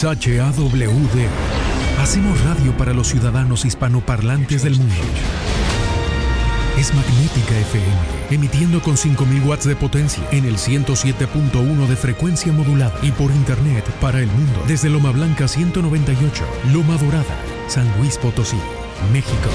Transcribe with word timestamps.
XHAWD. 0.00 1.28
Hacemos 2.00 2.42
radio 2.42 2.74
para 2.78 2.94
los 2.94 3.08
ciudadanos 3.08 3.66
hispanoparlantes 3.66 4.62
del 4.62 4.78
mundo. 4.78 4.94
Es 6.78 6.94
Magnética 6.94 7.58
FM, 7.58 7.86
emitiendo 8.30 8.80
con 8.80 8.96
5000 8.96 9.42
watts 9.42 9.66
de 9.66 9.76
potencia 9.76 10.26
en 10.30 10.46
el 10.46 10.56
107.1 10.56 11.86
de 11.86 11.96
frecuencia 11.96 12.50
modulada 12.50 12.98
y 13.02 13.10
por 13.10 13.30
internet 13.30 13.84
para 14.00 14.20
el 14.20 14.28
mundo 14.28 14.64
desde 14.66 14.88
Loma 14.88 15.10
Blanca 15.10 15.46
198, 15.46 16.44
Loma 16.72 16.96
Dorada, 16.96 17.36
San 17.68 17.86
Luis 17.98 18.16
Potosí, 18.16 18.56
México. 19.12 19.50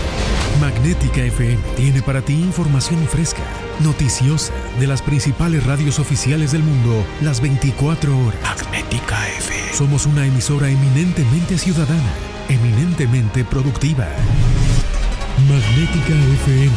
Magnética 0.61 1.23
FM 1.23 1.57
tiene 1.75 2.03
para 2.03 2.21
ti 2.21 2.33
información 2.33 3.07
fresca, 3.07 3.41
noticiosa 3.81 4.53
de 4.79 4.87
las 4.87 5.01
principales 5.01 5.65
radios 5.65 5.99
oficiales 5.99 6.51
del 6.51 6.63
mundo 6.63 7.05
las 7.21 7.41
24 7.41 8.17
horas. 8.17 8.39
Magnética 8.41 9.27
FM. 9.39 9.73
Somos 9.73 10.05
una 10.05 10.25
emisora 10.25 10.69
eminentemente 10.69 11.57
ciudadana, 11.57 12.13
eminentemente 12.49 13.43
productiva. 13.43 14.07
Magnética 15.49 16.13
FM. 16.45 16.71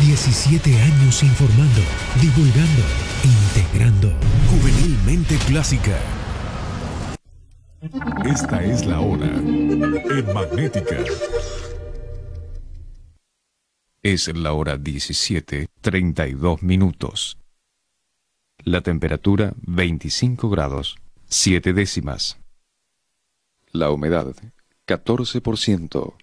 17 0.00 0.80
años 0.82 1.22
informando, 1.22 1.80
divulgando, 2.20 2.82
integrando. 3.24 4.12
Juvenilmente 4.50 5.36
clásica. 5.46 5.98
Esta 8.24 8.62
es 8.62 8.86
la 8.86 9.00
hora 9.00 9.26
en 9.26 10.32
Magnética. 10.32 10.96
Es 14.04 14.28
la 14.36 14.52
hora 14.52 14.76
17, 14.76 15.70
32 15.80 16.62
minutos. 16.62 17.38
La 18.58 18.82
temperatura 18.82 19.54
25 19.62 20.50
grados, 20.50 20.96
7 21.30 21.72
décimas. 21.72 22.36
La 23.72 23.90
humedad 23.90 24.26
14%. 24.86 26.16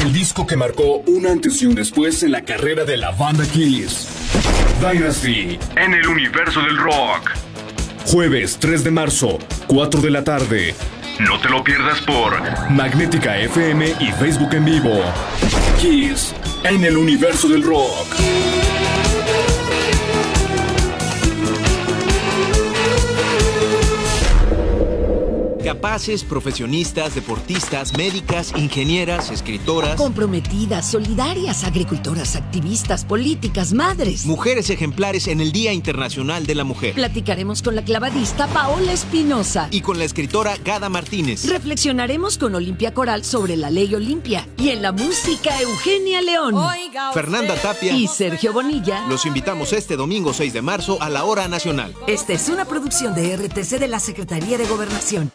El 0.00 0.12
disco 0.12 0.46
que 0.46 0.56
marcó 0.56 0.98
un 0.98 1.26
antes 1.26 1.60
y 1.60 1.66
un 1.66 1.74
después 1.74 2.22
en 2.22 2.30
la 2.30 2.44
carrera 2.44 2.84
de 2.84 2.98
la 2.98 3.10
banda 3.10 3.44
Kiss. 3.46 4.06
Dynasty, 4.80 5.58
en 5.76 5.92
el 5.92 6.06
universo 6.06 6.60
del 6.60 6.76
rock. 6.76 7.32
Jueves 8.06 8.58
3 8.60 8.84
de 8.84 8.90
marzo, 8.92 9.40
4 9.66 10.02
de 10.02 10.10
la 10.12 10.22
tarde. 10.22 10.76
No 11.18 11.40
te 11.40 11.48
lo 11.48 11.64
pierdas 11.64 12.00
por 12.02 12.70
Magnética 12.70 13.36
FM 13.38 13.92
y 13.98 14.12
Facebook 14.12 14.54
en 14.54 14.64
vivo. 14.64 15.02
Kiss, 15.80 16.32
en 16.62 16.84
el 16.84 16.96
universo 16.96 17.48
del 17.48 17.64
rock. 17.64 18.67
Capaces, 25.68 26.24
profesionistas, 26.24 27.14
deportistas, 27.14 27.94
médicas, 27.94 28.54
ingenieras, 28.56 29.30
escritoras. 29.30 29.96
Comprometidas, 29.96 30.90
solidarias, 30.90 31.62
agricultoras, 31.62 32.36
activistas, 32.36 33.04
políticas, 33.04 33.74
madres. 33.74 34.24
Mujeres 34.24 34.70
ejemplares 34.70 35.26
en 35.28 35.42
el 35.42 35.52
Día 35.52 35.74
Internacional 35.74 36.46
de 36.46 36.54
la 36.54 36.64
Mujer. 36.64 36.94
Platicaremos 36.94 37.60
con 37.60 37.76
la 37.76 37.84
clavadista 37.84 38.46
Paola 38.46 38.94
Espinosa. 38.94 39.68
Y 39.70 39.82
con 39.82 39.98
la 39.98 40.06
escritora 40.06 40.56
Gada 40.64 40.88
Martínez. 40.88 41.44
Reflexionaremos 41.46 42.38
con 42.38 42.54
Olimpia 42.54 42.94
Coral 42.94 43.22
sobre 43.22 43.54
la 43.58 43.68
ley 43.68 43.94
Olimpia. 43.94 44.48
Y 44.56 44.70
en 44.70 44.80
la 44.80 44.92
música 44.92 45.60
Eugenia 45.60 46.22
León. 46.22 46.54
Fernanda 47.12 47.56
Tapia. 47.56 47.92
Y 47.92 48.08
Sergio 48.08 48.54
Bonilla. 48.54 49.06
Los 49.06 49.26
invitamos 49.26 49.74
este 49.74 49.96
domingo 49.96 50.32
6 50.32 50.50
de 50.50 50.62
marzo 50.62 50.96
a 51.02 51.10
la 51.10 51.24
hora 51.24 51.46
nacional. 51.46 51.92
Esta 52.06 52.32
es 52.32 52.48
una 52.48 52.64
producción 52.64 53.14
de 53.14 53.36
RTC 53.36 53.78
de 53.78 53.88
la 53.88 54.00
Secretaría 54.00 54.56
de 54.56 54.66
Gobernación. 54.66 55.30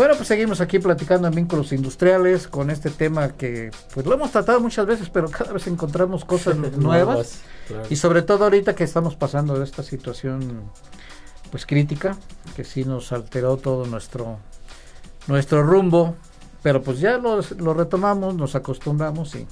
Bueno, 0.00 0.14
pues 0.14 0.28
seguimos 0.28 0.62
aquí 0.62 0.78
platicando 0.78 1.28
en 1.28 1.34
vínculos 1.34 1.74
industriales 1.74 2.48
con 2.48 2.70
este 2.70 2.88
tema 2.88 3.36
que 3.36 3.70
pues 3.92 4.06
lo 4.06 4.14
hemos 4.14 4.32
tratado 4.32 4.58
muchas 4.58 4.86
veces, 4.86 5.10
pero 5.10 5.28
cada 5.28 5.52
vez 5.52 5.66
encontramos 5.66 6.24
cosas 6.24 6.56
nuevas. 6.78 7.42
Y 7.90 7.96
sobre 7.96 8.22
todo 8.22 8.44
ahorita 8.44 8.74
que 8.74 8.82
estamos 8.82 9.14
pasando 9.14 9.58
de 9.58 9.64
esta 9.64 9.82
situación 9.82 10.62
pues 11.50 11.66
crítica, 11.66 12.16
que 12.56 12.64
sí 12.64 12.86
nos 12.86 13.12
alteró 13.12 13.58
todo 13.58 13.84
nuestro 13.84 14.38
nuestro 15.26 15.62
rumbo, 15.62 16.16
pero 16.62 16.82
pues 16.82 16.98
ya 16.98 17.18
lo, 17.18 17.38
lo 17.58 17.74
retomamos, 17.74 18.34
nos 18.34 18.54
acostumbramos 18.54 19.34
y, 19.34 19.46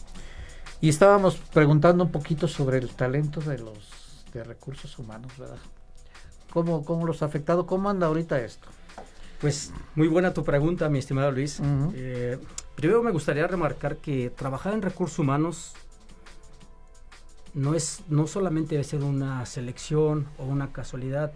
y 0.81 0.89
estábamos 0.89 1.37
preguntando 1.53 2.05
un 2.05 2.11
poquito 2.11 2.49
sobre 2.49 2.79
el 2.79 2.89
talento 2.89 3.43
de 3.43 3.59
los 3.59 4.25
de 4.33 4.45
recursos 4.45 4.99
humanos, 4.99 5.31
¿verdad? 5.37 5.59
¿Cómo, 6.55 6.87
cómo 6.87 7.07
los 7.07 7.23
ha 7.23 7.27
afectado? 7.27 7.67
¿Cómo 7.67 7.91
anda 7.91 8.07
ahorita 8.07 8.41
esto? 8.41 8.67
Pues 9.41 9.73
muy 9.95 10.09
buena 10.09 10.35
tu 10.35 10.43
pregunta, 10.43 10.89
mi 10.89 10.99
estimado 10.99 11.31
Luis. 11.31 11.61
eh, 11.95 12.39
primero 12.75 13.03
me 13.03 13.13
gustaría 13.13 13.47
remarcar 13.47 13.97
que 13.99 14.31
trabajar 14.31 14.75
en 14.75 14.83
recursos 14.83 15.19
humanos 15.19 15.75
no 17.55 17.75
es 17.75 18.03
no 18.09 18.27
solamente 18.27 18.75
debe 18.75 18.85
ser 18.85 19.03
una 19.03 19.47
selección 19.47 20.27
o 20.39 20.45
una 20.45 20.73
casualidad. 20.73 21.33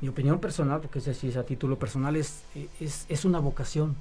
Mi 0.00 0.08
opinión 0.08 0.40
personal, 0.40 0.80
porque 0.80 0.98
es 0.98 1.04
decir, 1.04 1.38
a 1.38 1.44
título 1.44 1.78
personal, 1.78 2.16
es, 2.16 2.42
es, 2.80 3.06
es 3.08 3.24
una 3.24 3.38
vocación. 3.38 3.96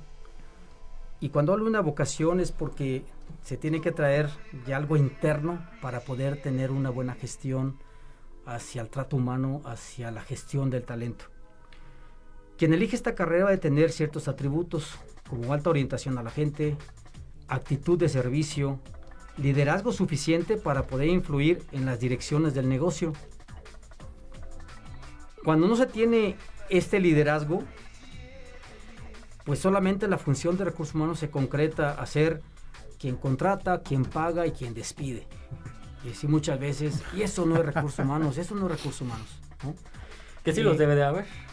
Y 1.20 1.30
cuando 1.30 1.52
hablo 1.52 1.66
de 1.66 1.72
una 1.72 1.82
vocación 1.82 2.40
es 2.40 2.52
porque 2.52 3.04
se 3.44 3.58
tiene 3.58 3.82
que 3.82 3.92
traer 3.92 4.30
ya 4.66 4.78
algo 4.78 4.96
interno 4.96 5.62
para 5.82 6.00
poder 6.00 6.42
tener 6.42 6.72
una 6.72 6.90
buena 6.90 7.14
gestión 7.14 7.78
hacia 8.46 8.82
el 8.82 8.90
trato 8.90 9.18
humano, 9.18 9.62
hacia 9.66 10.10
la 10.12 10.22
gestión 10.22 10.70
del 10.70 10.84
talento. 10.84 11.26
Quien 12.60 12.74
elige 12.74 12.98
esta 12.98 13.16
carrera 13.16 13.46
debe 13.46 13.58
tener 13.58 13.90
ciertos 13.90 14.28
atributos 14.28 15.00
como 15.30 15.54
alta 15.54 15.70
orientación 15.70 16.18
a 16.18 16.24
la 16.24 16.30
gente, 16.30 16.76
actitud 17.48 17.98
de 17.98 18.10
servicio, 18.10 18.82
liderazgo 19.38 19.94
suficiente 19.94 20.58
para 20.58 20.86
poder 20.86 21.08
influir 21.08 21.64
en 21.72 21.86
las 21.86 22.02
direcciones 22.02 22.54
del 22.54 22.68
negocio. 22.68 23.14
Cuando 25.46 25.70
no 25.70 25.78
se 25.78 25.86
tiene 25.86 26.36
este 26.70 27.00
liderazgo, 27.00 27.64
pues 29.46 29.60
solamente 29.60 30.10
la 30.10 30.18
función 30.18 30.58
de 30.58 30.66
recursos 30.66 30.96
humanos 30.96 31.18
se 31.18 31.30
concreta 31.30 31.92
a 31.92 32.06
ser 32.06 32.42
quien 33.00 33.16
contrata, 33.16 33.84
quien 33.84 34.04
paga 34.04 34.46
y 34.46 34.52
quien 34.52 34.74
despide. 34.74 35.26
Y 36.04 36.10
así 36.10 36.28
muchas 36.28 36.60
veces, 36.60 37.02
y 37.16 37.22
eso 37.22 37.46
no 37.46 37.56
es 37.56 37.66
recursos 37.66 38.00
humanos, 38.00 38.38
eso 38.38 38.54
no 38.54 38.66
es 38.66 38.72
recursos 38.74 39.00
humanos. 39.00 39.40
¿no? 39.64 39.76
Que 40.44 40.52
sí 40.52 40.62
los 40.62 40.78
debe 40.78 40.96
de 40.96 41.04
haber. 41.06 41.49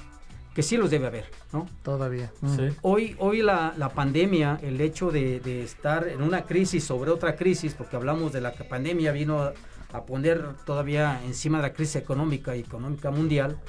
Que 0.56 0.62
sí 0.62 0.78
los 0.78 0.90
debe 0.90 1.06
haber, 1.06 1.26
¿no? 1.52 1.68
Todavía. 1.82 2.32
Sí. 2.56 2.68
Hoy, 2.80 3.14
hoy 3.18 3.42
la, 3.42 3.74
la, 3.76 3.90
pandemia, 3.90 4.58
el 4.62 4.80
hecho 4.80 5.10
de, 5.10 5.38
de, 5.38 5.62
estar 5.62 6.08
en 6.08 6.22
una 6.22 6.46
crisis 6.46 6.82
sobre 6.82 7.10
otra 7.10 7.36
crisis, 7.36 7.74
porque 7.74 7.96
hablamos 7.96 8.32
de 8.32 8.40
la 8.40 8.52
pandemia, 8.52 9.12
vino 9.12 9.42
a, 9.42 9.52
a 9.92 10.06
poner 10.06 10.54
todavía 10.64 11.20
encima 11.26 11.58
de 11.58 11.64
la 11.64 11.72
crisis 11.74 11.96
económica 11.96 12.56
y 12.56 12.60
económica 12.60 13.10
mundial, 13.10 13.60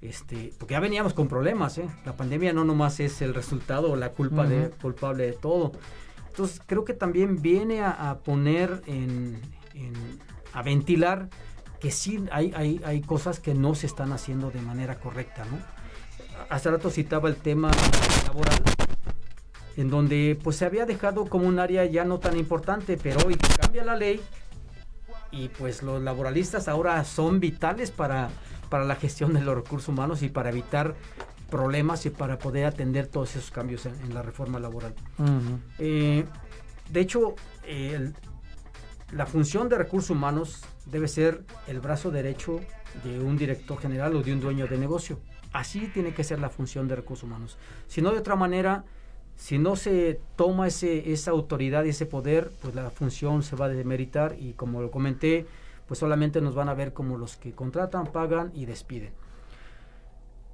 este, 0.00 0.52
porque 0.56 0.74
ya 0.74 0.80
veníamos 0.80 1.12
con 1.12 1.26
problemas, 1.26 1.76
¿eh? 1.78 1.88
La 2.06 2.16
pandemia 2.16 2.52
no 2.52 2.64
nomás 2.64 3.00
es 3.00 3.20
el 3.20 3.34
resultado 3.34 3.90
o 3.90 3.96
la 3.96 4.10
culpa 4.10 4.42
uh 4.42 4.44
-huh. 4.44 4.48
de, 4.48 4.70
culpable 4.70 5.26
de 5.26 5.32
todo. 5.32 5.72
Entonces 6.28 6.60
creo 6.64 6.84
que 6.84 6.94
también 6.94 7.42
viene 7.42 7.80
a, 7.80 8.10
a 8.10 8.18
poner 8.18 8.80
en, 8.86 9.40
en, 9.74 9.92
a 10.52 10.62
ventilar 10.62 11.30
que 11.80 11.90
sí 11.90 12.24
hay, 12.30 12.52
hay, 12.56 12.80
hay 12.84 13.00
cosas 13.00 13.40
que 13.40 13.54
no 13.54 13.74
se 13.74 13.86
están 13.86 14.12
haciendo 14.12 14.50
de 14.50 14.60
manera 14.60 14.98
correcta, 15.00 15.44
¿no? 15.44 15.58
Hace 16.50 16.70
rato 16.70 16.90
citaba 16.90 17.28
el 17.28 17.36
tema 17.36 17.70
laboral, 18.26 18.58
en 19.76 19.90
donde 19.90 20.38
pues 20.42 20.56
se 20.56 20.64
había 20.64 20.86
dejado 20.86 21.26
como 21.26 21.46
un 21.46 21.58
área 21.58 21.84
ya 21.84 22.04
no 22.04 22.18
tan 22.18 22.38
importante, 22.38 22.98
pero 23.02 23.20
hoy 23.26 23.36
cambia 23.60 23.84
la 23.84 23.96
ley 23.96 24.20
y 25.30 25.48
pues 25.48 25.82
los 25.82 26.02
laboralistas 26.02 26.68
ahora 26.68 27.04
son 27.04 27.38
vitales 27.38 27.90
para, 27.90 28.30
para 28.70 28.84
la 28.84 28.96
gestión 28.96 29.34
de 29.34 29.42
los 29.42 29.54
recursos 29.54 29.88
humanos 29.88 30.22
y 30.22 30.28
para 30.28 30.48
evitar 30.48 30.94
problemas 31.50 32.06
y 32.06 32.10
para 32.10 32.38
poder 32.38 32.66
atender 32.66 33.06
todos 33.06 33.36
esos 33.36 33.50
cambios 33.50 33.86
en, 33.86 34.14
la 34.14 34.22
reforma 34.22 34.58
laboral. 34.58 34.94
Eh, 35.78 36.24
de 36.90 37.00
hecho, 37.00 37.34
la 39.12 39.26
función 39.26 39.68
de 39.68 39.76
recursos 39.76 40.10
humanos 40.10 40.62
debe 40.86 41.08
ser 41.08 41.44
el 41.66 41.80
brazo 41.80 42.10
derecho 42.10 42.60
de 43.04 43.20
un 43.20 43.36
director 43.36 43.78
general 43.78 44.16
o 44.16 44.22
de 44.22 44.32
un 44.32 44.40
dueño 44.40 44.66
de 44.66 44.78
negocio. 44.78 45.18
Así 45.52 45.88
tiene 45.88 46.12
que 46.12 46.24
ser 46.24 46.38
la 46.38 46.50
función 46.50 46.88
de 46.88 46.96
recursos 46.96 47.24
humanos. 47.24 47.58
Si 47.86 48.02
no, 48.02 48.12
de 48.12 48.18
otra 48.18 48.36
manera, 48.36 48.84
si 49.36 49.58
no 49.58 49.76
se 49.76 50.20
toma 50.36 50.66
ese, 50.66 51.12
esa 51.12 51.30
autoridad 51.30 51.84
y 51.84 51.90
ese 51.90 52.06
poder, 52.06 52.50
pues 52.60 52.74
la 52.74 52.90
función 52.90 53.42
se 53.42 53.56
va 53.56 53.66
a 53.66 53.68
demeritar 53.68 54.36
y 54.38 54.52
como 54.54 54.82
lo 54.82 54.90
comenté, 54.90 55.46
pues 55.86 56.00
solamente 56.00 56.40
nos 56.40 56.54
van 56.54 56.68
a 56.68 56.74
ver 56.74 56.92
como 56.92 57.16
los 57.16 57.36
que 57.36 57.52
contratan, 57.52 58.12
pagan 58.12 58.50
y 58.54 58.66
despiden. 58.66 59.12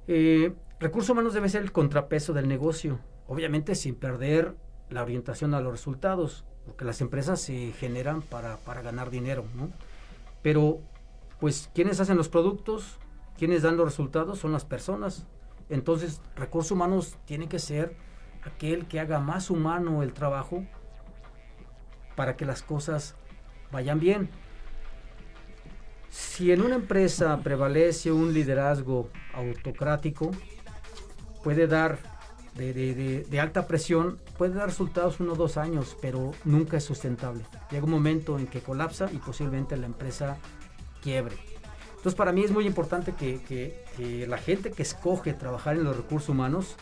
Eh, 0.07 0.53
recursos 0.79 1.09
humanos 1.09 1.33
debe 1.33 1.49
ser 1.49 1.63
el 1.63 1.71
contrapeso 1.71 2.31
del 2.31 2.47
negocio, 2.47 2.99
obviamente 3.27 3.75
sin 3.75 3.95
perder 3.95 4.55
la 4.89 5.01
orientación 5.01 5.53
a 5.53 5.61
los 5.61 5.71
resultados, 5.71 6.45
porque 6.65 6.85
las 6.85 7.01
empresas 7.01 7.41
se 7.41 7.73
generan 7.73 8.21
para, 8.21 8.57
para 8.57 8.81
ganar 8.81 9.09
dinero, 9.09 9.45
¿no? 9.55 9.69
Pero, 10.41 10.79
pues, 11.39 11.69
quienes 11.73 11.99
hacen 11.99 12.17
los 12.17 12.29
productos, 12.29 12.99
quienes 13.37 13.61
dan 13.61 13.77
los 13.77 13.85
resultados 13.85 14.39
son 14.39 14.51
las 14.51 14.65
personas. 14.65 15.25
Entonces, 15.69 16.21
recursos 16.35 16.71
humanos 16.71 17.17
tiene 17.25 17.47
que 17.47 17.59
ser 17.59 17.95
aquel 18.43 18.87
que 18.87 18.99
haga 18.99 19.19
más 19.19 19.49
humano 19.49 20.03
el 20.03 20.13
trabajo 20.13 20.65
para 22.15 22.35
que 22.35 22.45
las 22.45 22.61
cosas 22.61 23.15
vayan 23.71 23.99
bien. 23.99 24.29
Si 26.09 26.51
en 26.51 26.61
una 26.61 26.75
empresa 26.75 27.37
prevalece 27.41 28.11
un 28.11 28.33
liderazgo 28.33 29.09
autocrático, 29.33 30.31
puede 31.43 31.67
dar 31.67 31.99
de, 32.55 33.39
alta 33.41 33.67
presión, 33.67 34.17
puede 34.37 34.53
dar 34.53 34.67
resultados 34.67 35.19
uno 35.19 35.33
o 35.33 35.35
dos 35.35 35.57
años, 35.57 35.97
pero 36.01 36.31
nunca 36.45 36.77
es 36.77 36.85
sustentable. 36.85 37.43
Llega 37.69 37.83
un 37.83 37.91
momento 37.91 38.39
en 38.39 38.47
que 38.47 38.61
colapsa 38.61 39.09
y 39.11 39.17
posiblemente 39.17 39.75
la 39.75 39.87
empresa 39.87 40.37
quiebre. 41.01 41.35
Entonces 42.05 42.19
para 42.19 42.31
mí 42.33 42.43
es 42.43 42.51
muy 42.51 42.67
importante 42.67 43.13
que 43.13 44.27
la 44.27 44.37
gente 44.37 44.69
que 44.69 44.83
escoge 44.83 45.33
trabajar 45.33 45.75
en 45.75 45.85
los 45.85 45.97
recursos 45.97 46.29
humanos 46.29 46.75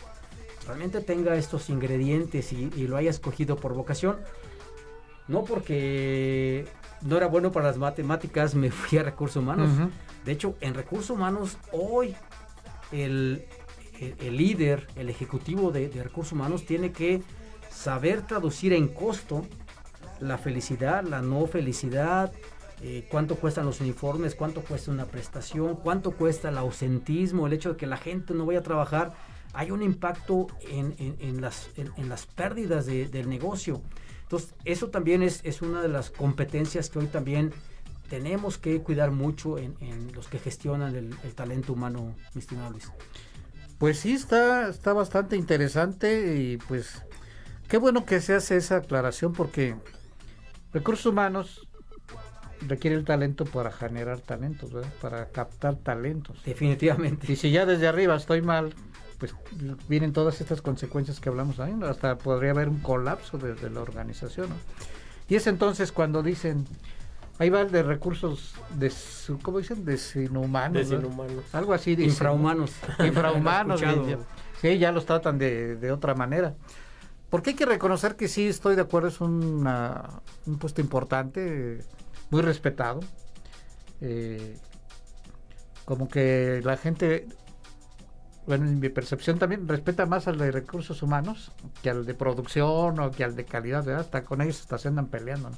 realmente 0.66 1.00
tenga 1.00 1.34
estos 1.36 1.70
ingredientes 1.70 2.52
y, 2.52 2.68
lo 2.86 2.98
haya 2.98 3.08
escogido 3.08 3.56
por 3.56 3.72
vocación. 3.72 4.18
No 5.26 5.44
porque 5.44 6.66
no 7.00 7.16
era 7.16 7.26
bueno 7.28 7.52
para 7.52 7.68
las 7.68 7.78
matemáticas, 7.78 8.54
me 8.54 8.70
fui 8.70 8.98
a 8.98 9.02
recursos 9.02 9.42
humanos. 9.42 9.70
De 10.26 10.32
hecho, 10.32 10.56
en 10.60 10.74
recursos 10.74 11.08
humanos, 11.08 11.56
hoy 11.72 12.14
el, 12.92 13.46
líder, 14.20 14.88
el 14.94 15.08
ejecutivo 15.08 15.72
de, 15.72 15.88
recursos 16.02 16.34
humanos, 16.34 16.66
tiene 16.66 16.92
que 16.92 17.22
saber 17.70 18.26
traducir 18.26 18.74
en 18.74 18.88
costo 18.88 19.46
la 20.20 20.36
felicidad, 20.36 21.02
la 21.02 21.22
no 21.22 21.46
felicidad, 21.46 22.30
eh, 22.86 23.08
cuánto 23.10 23.36
cuestan 23.36 23.64
los 23.64 23.80
uniformes, 23.80 24.34
cuánto 24.34 24.60
cuesta 24.60 24.90
una 24.90 25.06
prestación, 25.06 25.76
cuánto 25.76 26.10
cuesta 26.10 26.50
el 26.50 26.58
ausentismo, 26.58 27.46
el 27.46 27.54
hecho 27.54 27.70
de 27.70 27.76
que 27.78 27.86
la 27.86 27.96
gente 27.96 28.34
no 28.34 28.44
vaya 28.44 28.58
a 28.58 28.62
trabajar 28.62 29.14
hay 29.54 29.70
un 29.70 29.82
impacto 29.82 30.48
en, 30.68 31.40
las, 31.40 32.26
pérdidas 32.34 32.84
del 32.84 33.28
negocio. 33.30 33.80
Entonces, 34.24 34.54
eso 34.66 34.90
también 34.90 35.22
es, 35.22 35.40
es 35.44 35.62
una 35.62 35.80
de 35.80 35.88
las 35.88 36.10
competencias 36.10 36.90
que 36.90 36.98
hoy 36.98 37.06
también 37.06 37.54
tenemos 38.10 38.58
que 38.58 38.82
cuidar 38.82 39.12
mucho 39.12 39.56
en, 39.56 40.12
los 40.12 40.28
que 40.28 40.38
gestionan 40.38 40.94
el, 40.94 41.16
talento 41.34 41.72
humano, 41.72 42.14
mi 42.34 42.40
estimado 42.40 42.70
Luis. 42.70 42.90
Pues 43.78 43.98
sí, 43.98 44.12
está, 44.12 44.68
está 44.68 44.92
bastante 44.92 45.36
interesante 45.36 46.36
y 46.36 46.58
pues 46.58 47.02
qué 47.66 47.78
bueno 47.78 48.04
que 48.04 48.20
se 48.20 48.34
hace 48.34 48.56
esa 48.56 48.76
aclaración 48.76 49.32
porque 49.32 49.74
recursos 50.72 51.06
humanos 51.06 51.66
requiere 52.66 52.96
el 52.96 53.04
talento 53.04 53.44
para 53.44 53.70
generar 53.70 54.20
talentos, 54.20 54.70
para 55.00 55.28
captar 55.28 55.76
talentos. 55.76 56.42
Definitivamente. 56.44 57.30
Y 57.32 57.36
si 57.36 57.50
ya 57.50 57.66
desde 57.66 57.86
arriba 57.86 58.16
estoy 58.16 58.42
mal, 58.42 58.74
pues 59.18 59.34
vienen 59.88 60.12
todas 60.12 60.40
estas 60.40 60.62
consecuencias 60.62 61.20
que 61.20 61.28
hablamos 61.28 61.60
ahí, 61.60 61.74
hasta 61.88 62.18
podría 62.18 62.50
haber 62.50 62.68
un 62.68 62.80
colapso 62.80 63.38
de, 63.38 63.70
la 63.70 63.80
organización. 63.80 64.48
Y 65.28 65.36
es 65.36 65.46
entonces 65.46 65.92
cuando 65.92 66.22
dicen, 66.22 66.66
ahí 67.38 67.50
va 67.50 67.62
el 67.62 67.70
de 67.70 67.82
recursos, 67.82 68.54
de 68.76 68.92
¿cómo 69.42 69.58
dicen? 69.58 69.84
Desinhumanos. 69.84 70.92
Algo 71.52 71.72
así. 71.72 71.92
infrahumanos. 71.92 72.72
Infrahumanos. 72.98 73.80
sí, 74.60 74.78
ya 74.78 74.92
los 74.92 75.06
tratan 75.06 75.38
de, 75.38 75.76
de 75.76 75.92
otra 75.92 76.14
manera. 76.14 76.54
Porque 77.30 77.50
hay 77.50 77.56
que 77.56 77.66
reconocer 77.66 78.14
que 78.14 78.28
sí, 78.28 78.46
estoy 78.46 78.76
de 78.76 78.82
acuerdo, 78.82 79.08
es 79.08 79.20
un 79.20 79.66
puesto 80.60 80.80
importante, 80.80 81.80
muy 82.30 82.42
respetado. 82.42 83.00
Eh, 84.00 84.56
como 85.84 86.08
que 86.08 86.60
la 86.64 86.76
gente 86.76 87.26
bueno, 88.46 88.66
en 88.66 88.78
mi 88.78 88.90
percepción 88.90 89.38
también 89.38 89.66
respeta 89.66 90.04
más 90.04 90.28
al 90.28 90.36
de 90.36 90.50
recursos 90.50 91.02
humanos 91.02 91.52
que 91.82 91.88
al 91.88 92.04
de 92.04 92.14
producción 92.14 93.00
o 93.00 93.10
que 93.10 93.24
al 93.24 93.36
de 93.36 93.44
calidad, 93.44 93.84
¿verdad? 93.84 94.02
Hasta 94.02 94.22
con 94.22 94.42
ellos 94.42 94.60
hasta 94.60 94.78
se 94.78 94.88
andan 94.88 95.06
peleando, 95.06 95.50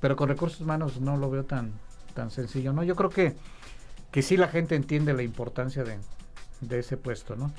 Pero 0.00 0.16
con 0.16 0.28
recursos 0.28 0.60
humanos 0.60 1.00
no 1.00 1.16
lo 1.16 1.30
veo 1.30 1.44
tan, 1.44 1.72
tan 2.14 2.30
sencillo, 2.30 2.72
¿no? 2.72 2.82
Yo 2.82 2.96
creo 2.96 3.10
que, 3.10 3.36
que 4.10 4.22
sí 4.22 4.36
la 4.36 4.48
gente 4.48 4.74
entiende 4.74 5.12
la 5.12 5.22
importancia 5.22 5.84
de, 5.84 6.78
ese 6.78 6.96
puesto, 6.96 7.36
¿no? 7.36 7.52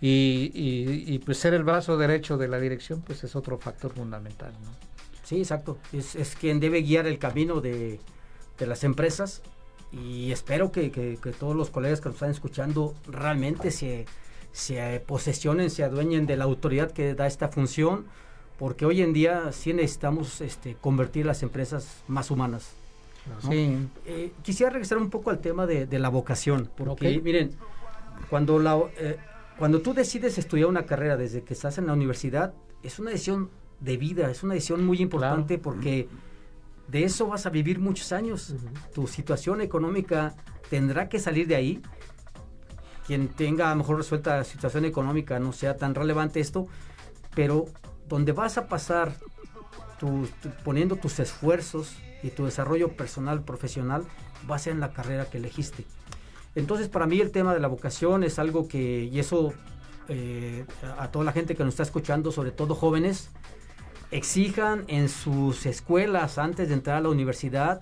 Y, 0.00 0.50
y, 0.54 1.18
pues 1.20 1.38
ser 1.38 1.54
el 1.54 1.64
brazo 1.64 1.96
derecho 1.96 2.36
de 2.36 2.48
la 2.48 2.58
dirección, 2.58 3.00
pues 3.00 3.24
es 3.24 3.36
otro 3.36 3.58
factor 3.58 3.92
fundamental. 3.94 4.52
Sí, 5.24 5.38
exacto. 5.38 5.78
Es, 5.92 6.14
es 6.14 6.36
quien 6.36 6.60
debe 6.60 6.82
guiar 6.82 7.06
el 7.06 7.18
camino 7.18 7.60
de, 7.60 7.98
de 8.58 8.66
las 8.66 8.84
empresas 8.84 9.42
y 9.92 10.32
espero 10.32 10.72
que, 10.72 11.18
todos 11.38 11.54
los 11.54 11.70
colegas 11.70 12.00
que 12.00 12.08
nos 12.08 12.16
están 12.16 12.30
escuchando 12.30 12.94
realmente 13.06 13.70
se, 13.70 14.06
se 14.52 15.02
posesionen, 15.06 15.70
se 15.70 15.84
adueñen 15.84 16.26
de 16.26 16.36
la 16.36 16.44
autoridad 16.44 16.90
que 16.90 17.14
da 17.14 17.26
esta 17.26 17.48
función, 17.48 18.06
porque 18.58 18.86
hoy 18.86 19.02
en 19.02 19.12
día 19.12 19.52
sí 19.52 19.72
necesitamos 19.72 20.40
este, 20.40 20.76
convertir 20.80 21.26
las 21.26 21.42
empresas 21.42 22.02
más 22.08 22.30
humanas. 22.30 22.72
Eh, 23.50 24.32
quisiera 24.42 24.70
regresar 24.70 24.98
un 24.98 25.10
poco 25.10 25.30
al 25.30 25.38
tema 25.38 25.66
de, 25.66 25.98
la 25.98 26.08
vocación, 26.08 26.68
porque 26.76 27.20
miren, 27.20 27.52
cuando, 28.28 28.58
la, 28.58 28.78
eh, 28.98 29.16
cuando 29.58 29.80
tú 29.80 29.94
decides 29.94 30.38
estudiar 30.38 30.68
una 30.68 30.86
carrera 30.86 31.16
desde 31.16 31.42
que 31.42 31.54
estás 31.54 31.78
en 31.78 31.86
la 31.86 31.92
universidad, 31.92 32.52
es 32.82 32.98
una 32.98 33.12
decisión 33.12 33.48
de 33.84 33.96
vida, 33.96 34.30
es 34.30 34.42
una 34.42 34.54
decisión 34.54 34.84
muy 34.84 34.98
importante 34.98 35.58
porque 35.58 36.08
de 36.88 37.04
eso 37.04 37.26
vas 37.28 37.46
a 37.46 37.50
vivir 37.50 37.78
muchos 37.78 38.12
años. 38.12 38.54
Tu 38.94 39.06
situación 39.06 39.60
económica 39.60 40.34
tendrá 40.70 41.08
que 41.08 41.18
salir 41.18 41.46
de 41.46 41.56
ahí. 41.56 41.82
Quien 43.06 43.28
tenga 43.28 43.68
a 43.68 43.70
lo 43.70 43.76
mejor 43.76 43.98
resuelta 43.98 44.38
la 44.38 44.44
situación 44.44 44.86
económica 44.86 45.38
no 45.38 45.52
sea 45.52 45.76
tan 45.76 45.94
relevante 45.94 46.40
esto, 46.40 46.66
pero 47.34 47.66
donde 48.08 48.32
vas 48.32 48.56
a 48.56 48.68
pasar 48.68 49.16
poniendo 50.64 50.96
tus 50.96 51.18
esfuerzos 51.18 51.96
y 52.22 52.30
tu 52.30 52.44
desarrollo 52.44 52.92
personal, 52.96 53.42
profesional, 53.42 54.04
va 54.50 54.56
a 54.56 54.58
ser 54.58 54.72
en 54.72 54.80
la 54.80 54.92
carrera 54.92 55.26
que 55.26 55.38
elegiste. 55.38 55.84
Entonces, 56.54 56.88
para 56.88 57.06
mí 57.06 57.20
el 57.20 57.30
tema 57.30 57.52
de 57.52 57.60
la 57.60 57.68
vocación 57.68 58.24
es 58.24 58.38
algo 58.38 58.68
que, 58.68 59.04
y 59.04 59.18
eso 59.18 59.52
eh, 60.08 60.66
a 60.98 61.10
toda 61.10 61.24
la 61.24 61.32
gente 61.32 61.54
que 61.54 61.64
nos 61.64 61.74
está 61.74 61.82
escuchando, 61.82 62.30
sobre 62.30 62.50
todo 62.50 62.74
jóvenes, 62.74 63.30
exijan 64.14 64.84
en 64.86 65.08
sus 65.08 65.66
escuelas 65.66 66.38
antes 66.38 66.68
de 66.68 66.74
entrar 66.74 66.98
a 66.98 67.00
la 67.00 67.08
universidad. 67.08 67.80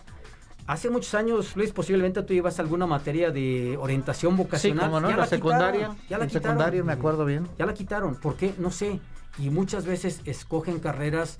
Hace 0.66 0.88
muchos 0.88 1.12
años, 1.14 1.54
Luis, 1.56 1.72
posiblemente 1.72 2.22
tú 2.22 2.32
llevas 2.32 2.58
alguna 2.58 2.86
materia 2.86 3.30
de 3.30 3.76
orientación 3.78 4.34
vocacional. 4.34 4.86
Sí, 4.86 4.86
como 4.86 5.00
no, 5.00 5.10
ya 5.10 5.16
la, 5.18 5.26
secundaria. 5.26 5.96
ya 6.08 6.16
la 6.16 6.28
secundaria, 6.30 6.82
me 6.82 6.94
acuerdo 6.94 7.26
bien. 7.26 7.46
Ya 7.58 7.66
la 7.66 7.74
quitaron. 7.74 8.14
¿Por 8.16 8.36
qué? 8.36 8.54
No 8.58 8.70
sé. 8.70 8.98
Y 9.38 9.50
muchas 9.50 9.84
veces 9.84 10.22
escogen 10.24 10.78
carreras 10.78 11.38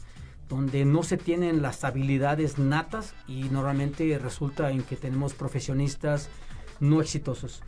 donde 0.51 0.85
no 0.85 1.03
se 1.03 1.17
tienen 1.17 1.63
las 1.63 1.85
habilidades 1.85 2.59
natas 2.59 3.15
y 3.27 3.45
normalmente 3.45 4.19
resulta 4.19 4.71
en 4.71 4.83
que 4.83 4.97
tenemos 4.97 5.33
profesionistas 5.33 6.29
no 6.81 7.01
exitosos. 7.01 7.63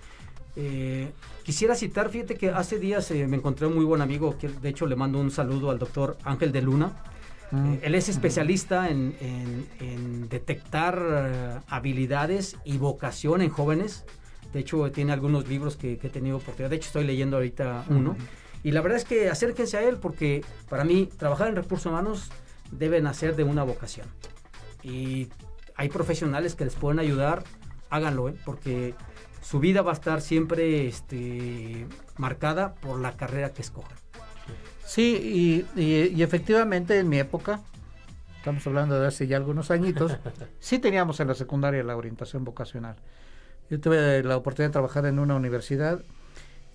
Eh, 0.57 1.11
quisiera 1.43 1.75
citar, 1.75 2.11
fíjate 2.11 2.35
que 2.35 2.50
hace 2.50 2.78
días 2.78 3.11
eh, 3.11 3.26
me 3.26 3.38
encontré 3.38 3.66
un 3.66 3.76
muy 3.76 3.87
buen 3.87 4.02
amigo, 4.02 4.37
que 4.38 4.49
de 4.49 4.69
hecho 4.69 4.85
le 4.87 4.95
mando 4.95 5.19
un 5.19 5.31
saludo 5.31 5.71
al 5.71 5.78
doctor 5.78 6.19
Ángel 6.25 6.52
de 6.52 6.61
Luna. 6.61 6.93
Mm. 7.51 7.75
Eh, 7.75 7.81
él 7.83 7.95
es 7.95 8.09
especialista 8.09 8.89
en, 8.89 9.15
detectar 10.29 11.63
habilidades 11.69 12.57
y 12.65 12.79
vocación 12.79 13.43
en 13.43 13.51
jóvenes. 13.51 14.05
De 14.53 14.61
hecho, 14.61 14.91
tiene 14.91 15.13
algunos 15.13 15.49
libros 15.49 15.77
que, 15.77 15.93
he 15.93 16.09
tenido 16.09 16.39
oportunidad. 16.39 16.71
De 16.71 16.77
hecho, 16.77 16.87
estoy 16.87 17.05
leyendo 17.05 17.37
ahorita 17.37 17.85
uno. 17.89 18.17
Y 18.63 18.73
la 18.73 18.81
verdad 18.81 18.99
es 18.99 19.05
que 19.05 19.29
acérquense 19.29 19.77
a 19.77 19.83
él 19.83 19.99
porque 19.99 20.43
para 20.69 20.85
mí 20.85 21.09
trabajar 21.19 21.49
en 21.49 21.57
recursos 21.57 21.87
humanos 21.87 22.31
debe 22.71 23.01
nacer 23.01 23.37
de 23.37 23.45
una 23.45 23.63
vocación. 23.63 24.07
y 24.83 25.29
hay 25.77 25.89
profesionales 25.89 26.55
que 26.55 26.65
les 26.65 26.75
pueden 26.75 26.99
ayudar, 26.99 27.45
háganlo, 27.91 28.29
¿eh? 28.29 28.35
porque 28.45 28.95
su 29.43 29.61
vida 29.61 29.83
va 29.83 29.91
a 29.91 29.95
estar 29.95 30.21
siempre 30.21 30.87
este, 30.87 31.87
marcada 32.17 32.75
por 32.75 33.01
la 33.01 33.17
carrera 33.17 33.53
que 33.53 33.63
escojan. 33.63 34.03
Sí, 34.85 35.64
y, 35.76 36.23
efectivamente 36.23 36.99
en 36.99 37.09
mi 37.09 37.19
época, 37.19 37.61
estamos 38.37 38.67
hablando 38.67 39.00
de 39.00 39.07
hace 39.07 39.26
ya 39.26 39.37
algunos 39.37 39.71
añitos, 39.71 40.17
sí 40.61 40.79
teníamos 40.79 41.21
en 41.21 41.29
la 41.29 41.35
secundaria 41.35 41.83
la 41.83 41.97
orientación 41.97 42.45
vocacional. 42.45 42.97
Yo 43.71 43.81
tuve 43.81 44.23
la 44.23 44.37
oportunidad 44.37 44.69
de 44.69 44.73
trabajar 44.73 45.07
en 45.07 45.19
una 45.19 45.35
universidad 45.37 46.00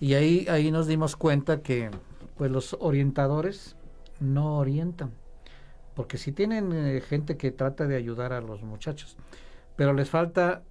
y 0.00 0.14
ahí, 0.14 0.46
ahí 0.48 0.70
nos 0.72 0.86
dimos 0.88 1.16
cuenta 1.16 1.62
que 1.62 1.90
pues 2.36 2.50
los 2.50 2.76
orientadores 2.80 3.76
no 4.18 4.58
orientan, 4.58 5.12
porque 5.94 6.18
si 6.18 6.32
tienen 6.32 6.72
eh, 6.72 7.00
gente 7.00 7.36
que 7.36 7.52
trata 7.52 7.86
de 7.86 7.96
ayudar 7.96 8.32
a 8.32 8.40
los 8.40 8.62
muchachos, 8.62 9.16
pero 9.76 9.92
les 9.92 10.10
falta 10.10 10.62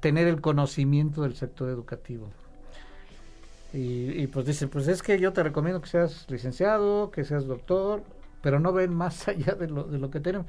tener 0.00 0.26
el 0.26 0.40
conocimiento 0.40 1.22
del 1.22 1.34
sector 1.34 1.68
educativo. 1.68 2.30
Y, 3.72 4.26
pues 4.28 4.46
dicen, 4.46 4.70
pues 4.70 4.88
es 4.88 5.02
que 5.02 5.18
yo 5.20 5.32
te 5.32 5.42
recomiendo 5.42 5.80
que 5.82 5.88
seas 5.88 6.24
licenciado, 6.30 7.10
que 7.10 7.24
seas 7.24 7.46
doctor, 7.46 8.02
pero 8.40 8.60
no 8.60 8.72
ven 8.72 8.94
más 8.94 9.28
allá 9.28 9.54
de 9.54 9.68
lo, 9.68 9.84
de 9.84 9.98
lo 9.98 10.10
que 10.10 10.20
tenemos. 10.20 10.46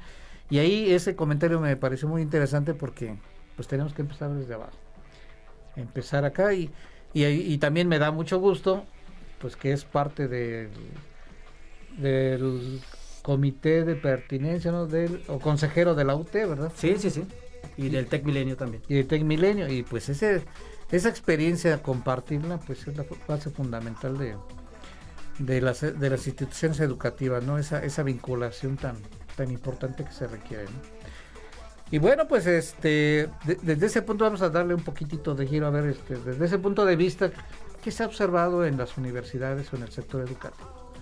Y 0.48 0.58
ahí 0.58 0.92
ese 0.92 1.14
comentario 1.14 1.60
me 1.60 1.76
pareció 1.76 2.08
muy 2.08 2.22
interesante 2.22 2.74
porque 2.74 3.16
pues 3.56 3.68
tenemos 3.68 3.92
que 3.92 4.02
empezar 4.02 4.30
desde 4.30 4.54
abajo. 4.54 4.76
Empezar 5.76 6.24
acá 6.24 6.52
y, 6.54 6.70
y, 7.12 7.58
también 7.58 7.88
me 7.88 7.98
da 7.98 8.10
mucho 8.10 8.40
gusto 8.40 8.84
pues 9.38 9.56
que 9.56 9.72
es 9.72 9.84
parte 9.84 10.28
del, 10.28 10.70
del 11.98 12.80
comité 13.22 13.84
de 13.84 13.94
pertinencia, 13.94 14.72
¿no? 14.72 14.86
Del, 14.86 15.22
o 15.28 15.38
consejero 15.38 15.94
de 15.94 16.04
la 16.04 16.14
UT, 16.14 16.32
¿verdad? 16.32 16.72
Sí, 16.74 16.96
sí, 16.98 17.10
sí. 17.10 17.24
Y 17.76 17.88
del 17.88 18.06
Tec 18.06 18.24
Milenio 18.24 18.56
también. 18.56 18.82
Y 18.88 18.94
del 18.94 19.06
Tec 19.06 19.22
Milenio. 19.22 19.68
Y 19.68 19.82
pues 19.82 20.08
ese, 20.08 20.42
esa 20.92 21.08
experiencia, 21.08 21.82
compartirla, 21.82 22.58
pues 22.58 22.86
es 22.86 22.96
la 22.96 23.04
base 23.28 23.50
fundamental 23.50 24.18
de, 24.18 24.36
de, 25.38 25.60
las, 25.60 25.80
de 25.80 26.10
las 26.10 26.26
instituciones 26.26 26.80
educativas, 26.80 27.44
¿no? 27.44 27.58
Esa, 27.58 27.82
esa 27.84 28.02
vinculación 28.02 28.76
tan, 28.76 28.96
tan 29.36 29.50
importante 29.50 30.04
que 30.04 30.12
se 30.12 30.26
requiere, 30.26 30.66
Y 31.90 31.98
bueno, 31.98 32.28
pues 32.28 32.46
este, 32.46 33.28
desde 33.62 33.86
ese 33.86 34.02
punto 34.02 34.24
vamos 34.24 34.42
a 34.42 34.50
darle 34.50 34.74
un 34.74 34.82
poquitito 34.82 35.34
de 35.34 35.46
giro, 35.46 35.66
a 35.66 35.70
ver, 35.70 35.86
este, 35.86 36.16
desde 36.16 36.44
ese 36.44 36.58
punto 36.58 36.84
de 36.84 36.96
vista, 36.96 37.30
¿qué 37.82 37.90
se 37.90 38.02
ha 38.02 38.06
observado 38.06 38.64
en 38.64 38.76
las 38.76 38.96
universidades 38.96 39.72
o 39.72 39.76
en 39.76 39.82
el 39.82 39.90
sector 39.90 40.20
educativo? 40.20 40.92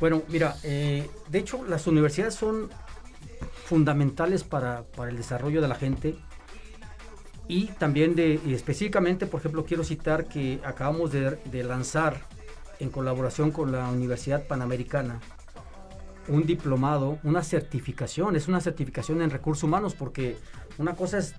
Bueno, 0.00 0.22
mira, 0.28 0.56
eh, 0.62 1.10
de 1.28 1.38
hecho 1.38 1.64
las 1.64 1.86
universidades 1.86 2.34
son 2.34 2.70
fundamentales 3.66 4.44
para, 4.44 4.84
el 5.08 5.16
desarrollo 5.16 5.60
de 5.60 5.68
la 5.68 5.74
gente 5.74 6.16
y 7.50 7.66
también 7.66 8.14
de 8.14 8.34
específicamente, 8.54 9.26
por 9.26 9.40
ejemplo, 9.40 9.64
quiero 9.64 9.82
citar 9.82 10.26
que 10.26 10.60
acabamos 10.64 11.10
de, 11.10 11.64
lanzar 11.64 12.28
en 12.78 12.90
colaboración 12.90 13.50
con 13.50 13.72
la 13.72 13.88
Universidad 13.88 14.46
Panamericana 14.46 15.20
un 16.28 16.46
diplomado, 16.46 17.18
una 17.24 17.42
certificación, 17.42 18.36
es 18.36 18.46
una 18.46 18.60
certificación 18.60 19.20
en 19.20 19.30
recursos 19.30 19.64
humanos 19.64 19.96
porque 19.96 20.36
una 20.78 20.94
cosa 20.94 21.18
es 21.18 21.34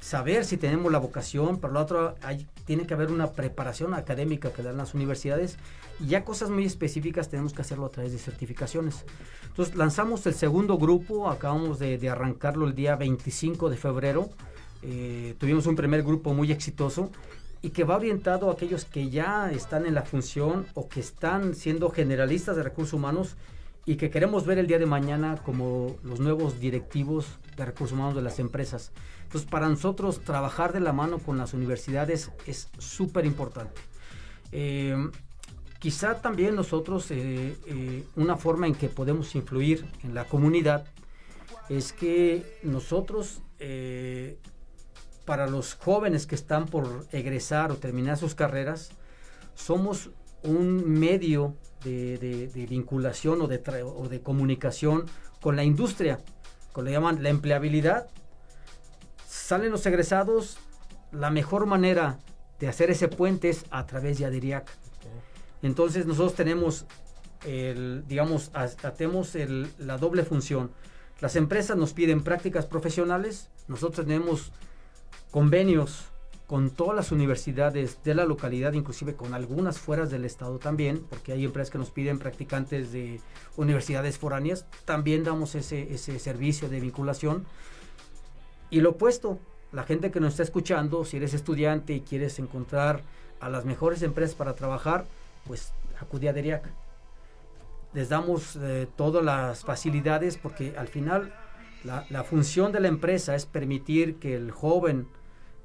saber 0.00 0.44
si 0.44 0.56
tenemos 0.56 0.90
la 0.90 0.98
vocación, 0.98 1.60
pero 1.60 1.72
la 1.72 1.82
otra 1.82 2.16
hay, 2.22 2.48
tiene 2.64 2.84
que 2.84 2.94
haber 2.94 3.12
una 3.12 3.30
preparación 3.30 3.94
académica 3.94 4.52
que 4.52 4.64
dan 4.64 4.76
las 4.76 4.92
universidades 4.94 5.56
y 6.00 6.06
ya 6.08 6.24
cosas 6.24 6.50
muy 6.50 6.64
específicas 6.64 7.28
tenemos 7.28 7.52
que 7.52 7.62
hacerlo 7.62 7.86
a 7.86 7.90
través 7.90 8.10
de 8.10 8.18
certificaciones. 8.18 9.04
Entonces 9.46 9.76
lanzamos 9.76 10.26
el 10.26 10.34
segundo 10.34 10.78
grupo, 10.78 11.30
acabamos 11.30 11.78
de, 11.78 12.10
arrancarlo 12.10 12.66
el 12.66 12.74
día 12.74 12.96
25 12.96 13.70
de 13.70 13.76
febrero, 13.76 14.30
eh, 14.82 15.34
tuvimos 15.38 15.66
un 15.66 15.76
primer 15.76 16.02
grupo 16.02 16.32
muy 16.32 16.50
exitoso 16.52 17.10
y 17.62 17.70
que 17.70 17.84
va 17.84 17.96
orientado 17.96 18.48
a 18.48 18.54
aquellos 18.54 18.84
que 18.84 19.10
ya 19.10 19.50
están 19.50 19.84
en 19.86 19.94
la 19.94 20.02
función 20.02 20.66
o 20.74 20.88
que 20.88 21.00
están 21.00 21.54
siendo 21.54 21.90
generalistas 21.90 22.56
de 22.56 22.62
recursos 22.62 22.94
humanos 22.94 23.36
y 23.84 23.96
que 23.96 24.10
queremos 24.10 24.46
ver 24.46 24.58
el 24.58 24.66
día 24.66 24.78
de 24.78 24.86
mañana 24.86 25.36
como 25.44 25.96
los 26.02 26.20
nuevos 26.20 26.60
directivos 26.60 27.26
de 27.56 27.66
recursos 27.66 27.96
humanos 27.96 28.14
de 28.14 28.22
las 28.22 28.38
empresas. 28.38 28.92
Entonces, 29.24 29.48
para 29.50 29.68
nosotros 29.68 30.20
trabajar 30.20 30.72
de 30.72 30.80
la 30.80 30.92
mano 30.92 31.18
con 31.18 31.38
las 31.38 31.54
universidades 31.54 32.30
es 32.46 32.68
súper 32.78 33.26
importante. 33.26 33.80
Eh, 34.52 34.96
quizá 35.78 36.20
también 36.20 36.56
nosotros, 36.56 37.06
eh, 37.10 38.04
una 38.16 38.36
forma 38.36 38.66
en 38.66 38.74
que 38.74 38.88
podemos 38.88 39.34
influir 39.34 39.84
en 40.02 40.14
la 40.14 40.24
comunidad 40.24 40.86
es 41.68 41.92
que 41.92 42.58
nosotros, 42.62 43.42
para 45.24 45.46
los 45.46 45.74
jóvenes 45.74 46.26
que 46.26 46.34
están 46.34 46.66
por 46.66 47.06
egresar 47.12 47.70
o 47.72 47.76
terminar 47.76 48.16
sus 48.16 48.34
carreras, 48.34 48.90
somos 49.54 50.10
un 50.42 50.88
medio 50.88 51.56
de, 51.84 52.66
vinculación 52.68 53.40
o 53.42 53.46
de, 53.46 53.60
o 53.82 54.08
de 54.08 54.20
comunicación 54.20 55.06
con 55.40 55.56
la 55.56 55.64
industria, 55.64 56.20
con 56.72 56.84
lo 56.84 56.90
llaman 56.90 57.22
la 57.22 57.30
empleabilidad. 57.30 58.08
Salen 59.26 59.70
los 59.70 59.84
egresados, 59.86 60.58
la 61.12 61.30
mejor 61.30 61.66
manera 61.66 62.18
de 62.58 62.68
hacer 62.68 62.90
ese 62.90 63.08
puente 63.08 63.48
es 63.48 63.64
a 63.70 63.86
través 63.86 64.18
de 64.18 64.26
Adiriac. 64.26 64.70
Entonces 65.62 66.06
nosotros 66.06 66.34
tenemos, 66.34 66.86
el, 67.44 68.04
digamos, 68.06 68.50
hacemos 68.54 69.36
la 69.78 69.98
doble 69.98 70.24
función. 70.24 70.70
Las 71.20 71.36
empresas 71.36 71.76
nos 71.76 71.92
piden 71.92 72.22
prácticas 72.22 72.66
profesionales, 72.66 73.50
nosotros 73.68 74.06
tenemos 74.06 74.52
convenios 75.30 76.10
con 76.50 76.70
todas 76.70 76.96
las 76.96 77.12
universidades 77.12 78.02
de 78.02 78.12
la 78.12 78.24
localidad, 78.24 78.72
inclusive 78.72 79.14
con 79.14 79.34
algunas 79.34 79.78
fuera 79.78 80.04
del 80.06 80.24
estado 80.24 80.58
también, 80.58 81.06
porque 81.08 81.30
hay 81.30 81.44
empresas 81.44 81.70
que 81.70 81.78
nos 81.78 81.92
piden 81.92 82.18
practicantes 82.18 82.90
de 82.90 83.20
universidades 83.56 84.18
foráneas, 84.18 84.66
también 84.84 85.22
damos 85.22 85.54
ese, 85.54 85.94
ese 85.94 86.18
servicio 86.18 86.68
de 86.68 86.80
vinculación. 86.80 87.46
Y 88.68 88.80
lo 88.80 88.90
opuesto, 88.90 89.38
la 89.70 89.84
gente 89.84 90.10
que 90.10 90.18
nos 90.18 90.32
está 90.32 90.42
escuchando, 90.42 91.04
si 91.04 91.18
eres 91.18 91.34
estudiante 91.34 91.92
y 91.92 92.00
quieres 92.00 92.40
encontrar 92.40 93.02
a 93.38 93.48
las 93.48 93.64
mejores 93.64 94.02
empresas 94.02 94.34
para 94.34 94.54
trabajar, 94.54 95.06
pues 95.46 95.72
acude 96.00 96.28
a 96.28 96.32
DERIAC. 96.32 96.64
Les 97.92 98.08
damos 98.08 98.56
eh, 98.56 98.88
todas 98.96 99.24
las 99.24 99.64
facilidades 99.64 100.36
porque 100.36 100.74
al 100.76 100.88
final 100.88 101.32
la 101.84 102.24
función 102.24 102.72
de 102.72 102.80
la 102.80 102.88
empresa 102.88 103.34
es 103.34 103.46
permitir 103.46 104.16
que 104.16 104.34
el 104.34 104.50
joven, 104.50 105.06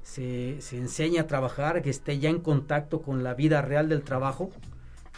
se, 0.06 0.60
se 0.60 0.76
enseña 0.76 1.22
a 1.22 1.26
trabajar, 1.26 1.82
que 1.82 1.90
esté 1.90 2.20
ya 2.20 2.30
en 2.30 2.38
contacto 2.38 3.02
con 3.02 3.24
la 3.24 3.34
vida 3.34 3.60
real 3.60 3.88
del 3.88 4.02
trabajo, 4.02 4.50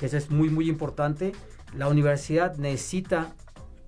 que 0.00 0.07
eso 0.07 0.16
es 0.16 0.30
muy, 0.30 0.49
muy 0.49 0.68
importante. 0.68 1.33
La 1.76 1.88
universidad 1.88 2.57
necesita 2.57 3.35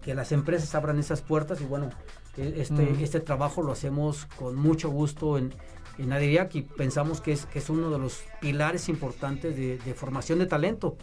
que 0.03 0.15
las 0.15 0.31
empresas 0.31 0.75
abran 0.75 0.99
esas 0.99 1.23
puertas 1.23 1.63
y 1.63 1.65
bueno, 1.65 1.89
e, 2.37 2.61
este, 2.61 3.03
este 3.03 3.21
trabajo 3.21 3.63
lo 3.63 3.73
hacemos 3.73 4.27
con 4.37 4.57
mucho 4.57 4.91
gusto 4.91 5.39
en, 5.39 5.55
en 5.97 6.13
Adiriac 6.13 6.55
y 6.55 6.63
pensamos 6.63 7.23
que 7.23 7.33
es, 7.33 7.47
que 7.47 7.61
es 7.61 7.71
uno 7.71 7.91
de 7.91 7.99
los 7.99 8.21
pilares 8.43 8.91
importantes 8.91 9.57
de, 9.57 9.79
de, 9.79 9.95
formación 9.95 10.39
de 10.39 10.47
talento. 10.47 10.99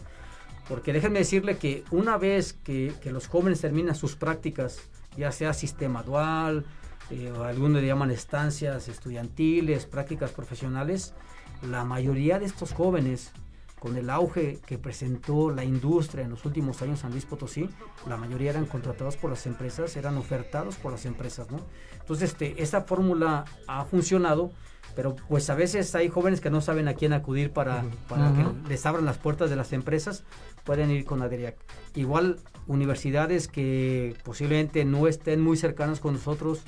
Porque 0.68 0.92
déjenme 0.92 1.18
decirle 1.18 1.56
que 1.56 1.82
una 1.90 2.18
vez 2.18 2.52
que, 2.52 2.94
que 3.02 3.10
los 3.10 3.26
jóvenes 3.26 3.60
terminan 3.60 3.96
sus 3.96 4.14
prácticas, 4.14 4.78
ya 5.16 5.32
sea 5.32 5.54
sistema 5.54 6.04
dual, 6.04 6.64
eh, 7.10 7.32
algunos 7.44 7.80
le 7.80 7.88
llaman 7.88 8.10
estancias 8.10 8.88
estudiantiles, 8.88 9.86
prácticas 9.86 10.30
profesionales, 10.30 11.14
la 11.62 11.84
mayoría 11.84 12.38
de 12.38 12.46
estos 12.46 12.72
jóvenes, 12.72 13.32
con 13.78 13.96
el 13.96 14.10
auge 14.10 14.58
que 14.66 14.78
presentó 14.78 15.50
la 15.50 15.64
industria 15.64 16.24
en 16.24 16.30
los 16.30 16.44
últimos 16.44 16.82
años 16.82 16.98
en 16.98 17.02
San 17.02 17.10
Luis 17.12 17.24
Potosí, 17.24 17.70
la 18.06 18.16
mayoría 18.16 18.50
eran 18.50 18.66
contratados 18.66 19.16
por 19.16 19.30
las 19.30 19.46
empresas, 19.46 19.96
eran 19.96 20.16
ofertados 20.16 20.76
por 20.76 20.92
las 20.92 21.06
empresas, 21.06 21.50
¿no? 21.50 21.60
Entonces, 22.00 22.30
este, 22.30 22.62
esta 22.62 22.82
fórmula 22.82 23.44
ha 23.66 23.84
funcionado, 23.84 24.50
pero 24.96 25.14
pues 25.14 25.48
a 25.48 25.54
veces 25.54 25.94
hay 25.94 26.08
jóvenes 26.08 26.40
que 26.40 26.50
no 26.50 26.60
saben 26.60 26.88
a 26.88 26.94
quién 26.94 27.12
acudir 27.12 27.52
para, 27.52 27.84
para 28.08 28.32
que 28.32 28.68
les 28.68 28.84
abran 28.84 29.04
las 29.04 29.18
puertas 29.18 29.48
de 29.48 29.56
las 29.56 29.72
empresas, 29.72 30.24
pueden 30.64 30.90
ir 30.90 31.04
con 31.04 31.22
Aderiac. 31.22 31.56
Igual 31.94 32.40
universidades 32.66 33.46
que 33.48 34.16
posiblemente 34.24 34.84
no 34.84 35.06
estén 35.06 35.40
muy 35.40 35.56
cercanas 35.56 36.00
con 36.00 36.14
nosotros, 36.14 36.62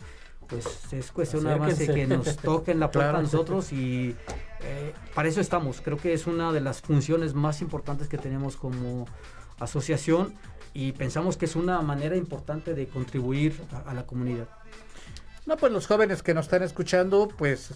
pues 0.50 0.92
es 0.92 1.12
cuestión 1.12 1.44
nada 1.44 1.56
más 1.56 1.78
de 1.78 1.86
que 1.86 2.06
nos 2.06 2.36
toquen 2.36 2.80
la 2.80 2.90
puerta 2.92 3.18
a 3.18 3.22
nosotros 3.22 3.72
y 3.72 4.16
eh, 4.62 4.92
para 5.14 5.28
eso 5.28 5.40
estamos. 5.40 5.80
Creo 5.80 5.96
que 5.96 6.12
es 6.12 6.26
una 6.26 6.52
de 6.52 6.60
las 6.60 6.80
funciones 6.82 7.34
más 7.34 7.62
importantes 7.62 8.08
que 8.08 8.18
tenemos 8.18 8.56
como 8.56 9.06
asociación 9.58 10.34
y 10.74 10.92
pensamos 10.92 11.36
que 11.36 11.46
es 11.46 11.56
una 11.56 11.80
manera 11.82 12.16
importante 12.16 12.74
de 12.74 12.86
contribuir 12.88 13.60
a, 13.86 13.94
la 13.94 14.06
comunidad. 14.06 14.48
No, 15.46 15.56
pues 15.56 15.72
los 15.72 15.86
jóvenes 15.86 16.22
que 16.22 16.34
nos 16.34 16.46
están 16.46 16.62
escuchando, 16.62 17.28
pues 17.28 17.72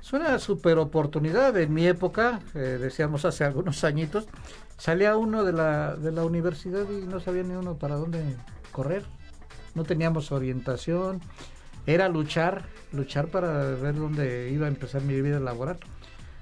es 0.00 0.12
una 0.12 0.38
super 0.38 0.78
oportunidad. 0.78 1.56
En 1.56 1.72
mi 1.72 1.86
época, 1.86 2.40
eh, 2.54 2.78
decíamos 2.80 3.24
hace 3.24 3.44
algunos 3.44 3.84
añitos, 3.84 4.26
salía 4.76 5.16
uno 5.16 5.44
de 5.44 5.52
la, 5.52 5.96
de 5.96 6.12
la 6.12 6.24
universidad 6.24 6.86
y 6.90 7.06
no 7.06 7.20
sabía 7.20 7.42
ni 7.42 7.54
uno 7.54 7.78
para 7.78 7.96
dónde 7.96 8.22
correr 8.72 9.04
no 9.78 9.84
teníamos 9.84 10.32
orientación, 10.32 11.20
era 11.88 12.08
luchar, 12.10 12.64
luchar 12.92 13.28
para 13.28 13.64
ver 13.70 13.94
dónde 13.94 14.50
iba 14.50 14.66
a 14.66 14.68
empezar 14.68 15.00
mi 15.00 15.18
vida 15.22 15.40
laboral. 15.40 15.78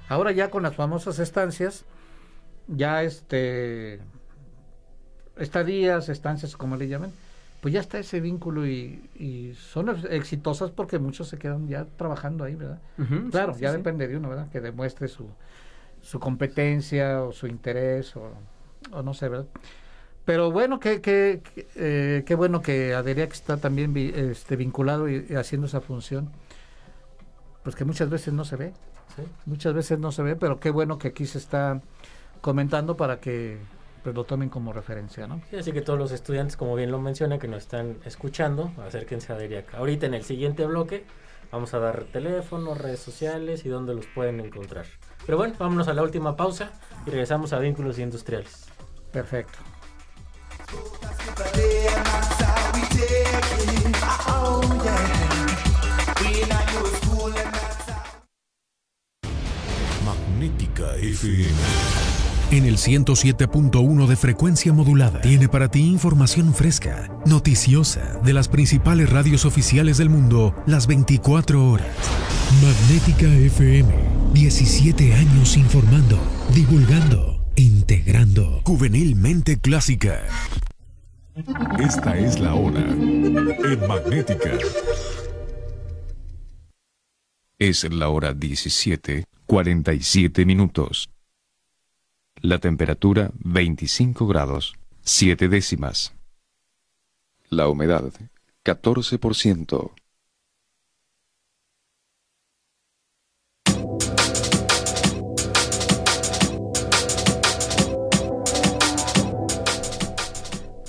Ahora 0.08 0.32
ya 0.32 0.50
con 0.50 0.64
las 0.64 0.74
famosas 0.74 1.20
estancias, 1.20 1.84
ya 2.66 3.04
este 3.04 4.00
estadías, 5.36 6.08
estancias 6.08 6.56
como 6.56 6.76
le 6.76 6.88
llaman, 6.88 7.12
pues 7.60 7.72
ya 7.72 7.80
está 7.80 7.98
ese 8.00 8.20
vínculo 8.20 8.66
y, 8.66 9.54
son 9.56 9.88
exitosas 10.10 10.72
porque 10.72 10.98
muchos 10.98 11.28
se 11.28 11.38
quedan 11.38 11.68
ya 11.68 11.86
trabajando 11.96 12.42
ahí, 12.42 12.56
¿verdad? 12.56 12.80
claro, 13.30 13.56
ya 13.56 13.72
depende 13.72 14.08
de 14.08 14.16
uno, 14.16 14.28
¿verdad? 14.28 14.48
Que 14.50 14.60
demuestre 14.60 15.06
su, 15.06 15.28
su 16.02 16.18
competencia 16.18 17.22
o 17.22 17.32
su 17.32 17.46
interés 17.46 18.14
o, 18.16 18.32
no 19.02 19.14
sé, 19.14 19.28
¿verdad? 19.28 19.46
Pero 20.26 20.50
bueno, 20.50 20.80
qué 20.80 21.00
que, 21.00 21.40
eh, 21.76 22.24
qué 22.26 22.34
bueno 22.34 22.60
que 22.60 22.94
Aderiac 22.94 23.32
está 23.32 23.58
también 23.58 23.96
este, 23.96 24.56
vinculado 24.56 25.08
y, 25.08 25.24
haciendo 25.36 25.68
esa 25.68 25.80
función. 25.80 26.30
Pues 27.62 27.76
que 27.76 27.84
muchas 27.84 28.10
veces 28.10 28.34
no 28.34 28.44
se 28.44 28.56
ve. 28.56 28.72
Muchas 29.46 29.72
veces 29.72 29.98
no 29.98 30.12
se 30.12 30.22
ve, 30.22 30.36
pero 30.36 30.60
qué 30.60 30.70
bueno 30.70 30.98
que 30.98 31.08
aquí 31.08 31.26
se 31.26 31.38
está 31.38 31.80
comentando 32.40 32.96
para 32.96 33.20
que 33.20 33.56
pues, 34.02 34.14
lo 34.14 34.24
tomen 34.24 34.50
como 34.50 34.72
referencia, 34.72 35.26
¿no? 35.26 35.40
así 35.58 35.72
que 35.72 35.80
todos 35.80 35.98
los 35.98 36.12
estudiantes, 36.12 36.56
como 36.56 36.74
bien 36.74 36.90
lo 36.90 37.00
menciona, 37.00 37.38
que 37.38 37.48
nos 37.48 37.62
están 37.62 37.96
escuchando, 38.04 38.72
acérquense 38.84 39.32
a 39.32 39.36
Aderiac. 39.36 39.74
Ahorita 39.74 40.06
en 40.06 40.14
el 40.14 40.22
siguiente 40.22 40.66
bloque 40.66 41.04
vamos 41.50 41.72
a 41.72 41.78
dar 41.78 42.04
teléfonos, 42.12 42.76
redes 42.76 43.00
sociales 43.00 43.64
y 43.64 43.68
dónde 43.68 43.94
los 43.94 44.06
pueden 44.06 44.40
encontrar. 44.40 44.86
Pero 45.24 45.38
bueno, 45.38 45.54
vámonos 45.58 45.88
a 45.88 45.94
la 45.94 46.02
última 46.02 46.36
pausa 46.36 46.72
y 47.06 47.10
regresamos 47.10 47.52
a 47.52 47.58
vínculos 47.58 47.98
industriales. 47.98 48.66
Perfecto. 49.12 49.58
Magnética 60.04 60.96
FM. 60.96 61.50
En 62.52 62.64
el 62.64 62.76
107.1 62.76 64.06
de 64.06 64.16
frecuencia 64.16 64.72
modulada 64.72 65.20
tiene 65.20 65.48
para 65.48 65.68
ti 65.68 65.80
información 65.80 66.54
fresca, 66.54 67.10
noticiosa, 67.26 68.20
de 68.24 68.32
las 68.32 68.48
principales 68.48 69.10
radios 69.10 69.44
oficiales 69.44 69.98
del 69.98 70.10
mundo, 70.10 70.54
las 70.66 70.86
24 70.86 71.70
horas. 71.70 71.88
Magnética 72.62 73.26
FM, 73.26 73.92
17 74.32 75.14
años 75.14 75.56
informando, 75.56 76.18
divulgando, 76.54 77.35
integrando, 77.56 78.62
juvenilmente 78.64 79.58
clásica. 79.58 80.22
Esta 81.78 82.16
es 82.16 82.40
la 82.40 82.54
hora 82.54 82.80
en 82.80 83.86
Magnética. 83.86 84.52
Es 87.58 87.90
la 87.90 88.08
hora 88.08 88.32
17, 88.34 89.24
47 89.46 90.44
minutos. 90.44 91.10
La 92.40 92.58
temperatura 92.58 93.30
25 93.38 94.26
grados, 94.26 94.74
7 95.02 95.48
décimas. 95.48 96.14
La 97.48 97.68
humedad 97.68 98.12
14%. 98.64 99.92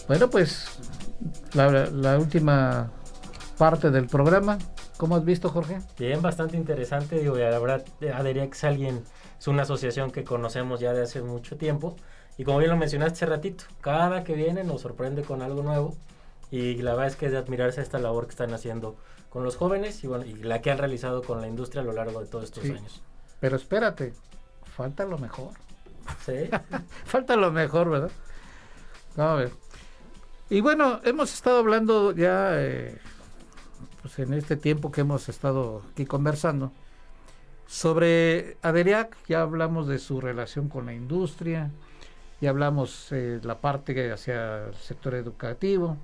Bueno, 0.08 0.30
pues 0.30 0.80
la, 1.54 2.18
última 2.18 2.92
parte 3.58 3.92
del 3.92 4.08
programa. 4.08 4.58
¿Cómo 4.96 5.16
has 5.16 5.26
visto, 5.26 5.50
Jorge? 5.50 5.80
Bien, 6.00 6.22
bastante 6.22 6.56
interesante. 6.56 7.20
Digo, 7.20 7.36
la 7.36 7.60
verdad, 7.60 7.86
es 8.00 8.64
alguien, 8.64 9.04
es 9.38 9.48
una 9.48 9.64
asociación 9.64 10.12
que 10.12 10.24
conocemos 10.24 10.80
ya 10.80 10.94
de 10.94 11.04
hace 11.04 11.22
mucho 11.22 11.58
tiempo. 11.58 11.96
Y 12.38 12.46
como 12.46 12.60
bien 12.60 12.72
lo 12.72 12.78
mencionaste 12.78 13.14
hace 13.14 13.26
ratito, 13.26 13.66
cada 13.82 14.24
que 14.24 14.34
viene 14.34 14.64
nos 14.64 14.82
sorprende 14.82 15.24
con 15.24 15.42
algo 15.42 15.62
nuevo. 15.62 15.96
Y 16.52 16.76
la 16.76 16.92
verdad 16.92 17.08
es 17.08 17.16
que 17.18 17.26
es 17.26 17.34
de 17.34 17.40
admirarse 17.40 17.82
esta 17.82 18.00
labor 18.00 18.26
que 18.26 18.32
están 18.32 18.54
haciendo 18.54 18.96
con 19.30 19.44
los 19.44 19.58
jóvenes 19.58 20.04
y, 20.04 20.08
bueno, 20.08 20.24
y 20.26 20.36
la 20.36 20.62
que 20.62 20.72
han 20.72 20.78
realizado 20.78 21.22
con 21.22 21.42
la 21.42 21.48
industria 21.48 21.82
a 21.82 21.86
lo 21.86 21.92
largo 21.92 22.22
de 22.22 22.28
todos 22.28 22.46
estos 22.46 22.64
años. 22.64 23.02
Pero 23.42 23.58
espérate, 23.58 24.14
falta 24.64 25.06
lo 25.06 25.18
mejor. 25.18 25.52
Sí. 26.26 26.50
falta 27.06 27.36
lo 27.36 27.52
mejor, 27.52 27.90
¿verdad? 27.90 28.12
Vamos 29.18 29.34
a 29.34 29.36
ver. 29.36 29.67
Y 30.50 30.62
bueno, 30.62 31.02
hemos 31.04 31.34
estado 31.34 31.60
hablando 31.60 32.14
ya, 32.14 32.52
eh, 32.54 32.98
pues 34.02 34.18
en 34.20 34.34
este 34.34 34.56
tiempo 34.56 34.94
que 34.94 35.02
hemos 35.02 35.28
estado 35.28 35.84
aquí 35.92 36.06
conversando, 36.06 36.72
sobre 37.66 38.56
Aderiac, 38.62 39.18
ya 39.28 39.42
hablamos 39.42 39.90
de 39.90 40.00
su 40.00 40.22
relación 40.22 40.70
con 40.70 40.86
la 40.86 40.94
industria, 40.94 41.70
ya 42.40 42.52
hablamos 42.52 43.12
eh, 43.12 43.42
la 43.44 43.60
parte 43.60 44.10
hacia 44.10 44.68
el 44.68 44.76
sector 44.76 45.16
educativo. 45.16 45.98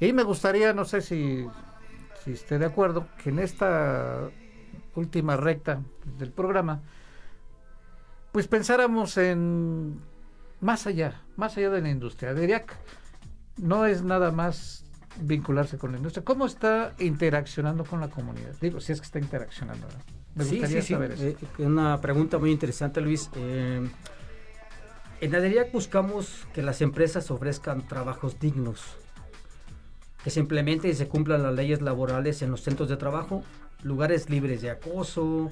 Y 0.00 0.12
me 0.12 0.22
gustaría, 0.22 0.74
no 0.74 0.84
sé 0.84 1.00
si, 1.00 1.46
si 2.22 2.32
esté 2.32 2.58
de 2.58 2.66
acuerdo, 2.66 3.08
que 3.22 3.30
en 3.30 3.38
esta 3.38 4.28
última 4.94 5.38
recta 5.38 5.80
del 6.18 6.30
programa, 6.30 6.82
pues 8.32 8.48
pensáramos 8.48 9.16
en 9.16 9.98
más 10.60 10.86
allá, 10.86 11.22
más 11.36 11.56
allá 11.56 11.70
de 11.70 11.80
la 11.80 11.88
industria. 11.88 12.32
Aderiac 12.32 12.76
no 13.56 13.86
es 13.86 14.02
nada 14.02 14.30
más 14.30 14.84
vincularse 15.20 15.78
con 15.78 15.92
la 15.92 15.98
industria. 15.98 16.24
¿Cómo 16.24 16.46
está 16.46 16.94
interaccionando 16.98 17.84
con 17.84 18.00
la 18.00 18.08
comunidad? 18.08 18.54
Digo, 18.60 18.80
si 18.80 18.92
es 18.92 19.00
que 19.00 19.06
está 19.06 19.18
interaccionando. 19.18 19.86
Me 20.34 20.44
gustaría 20.44 20.82
saber 20.82 21.12
eso. 21.12 21.24
Eh, 21.24 21.36
una 21.58 22.00
pregunta 22.00 22.38
muy 22.38 22.50
interesante, 22.50 23.00
Luis. 23.00 23.30
Eh, 23.36 23.86
en 25.20 25.34
ADERIAC 25.34 25.72
buscamos 25.72 26.46
que 26.52 26.62
las 26.62 26.80
empresas 26.80 27.30
ofrezcan 27.30 27.86
trabajos 27.86 28.40
dignos, 28.40 28.80
que 30.24 30.30
se 30.30 30.40
implementen 30.40 30.90
y 30.90 30.94
se 30.94 31.08
cumplan 31.08 31.42
las 31.42 31.54
leyes 31.54 31.82
laborales 31.82 32.42
en 32.42 32.50
los 32.50 32.62
centros 32.62 32.88
de 32.88 32.96
trabajo, 32.96 33.44
lugares 33.82 34.30
libres 34.30 34.62
de 34.62 34.70
acoso, 34.70 35.50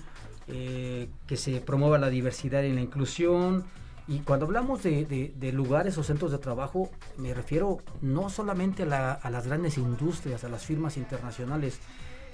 eh, 0.48 1.08
que 1.26 1.36
se 1.36 1.60
promueva 1.60 1.98
la 1.98 2.08
diversidad 2.08 2.62
y 2.62 2.72
la 2.72 2.80
inclusión, 2.80 3.64
y 4.10 4.18
cuando 4.22 4.44
hablamos 4.44 4.82
de, 4.82 5.52
lugares 5.54 5.96
o 5.96 6.02
centros 6.02 6.32
de 6.32 6.38
trabajo, 6.38 6.90
me 7.16 7.32
refiero 7.32 7.78
no 8.02 8.28
solamente 8.28 8.82
a, 8.82 9.30
las 9.30 9.46
grandes 9.46 9.78
industrias, 9.78 10.42
a 10.42 10.48
las 10.48 10.66
firmas 10.66 10.96
internacionales. 10.96 11.78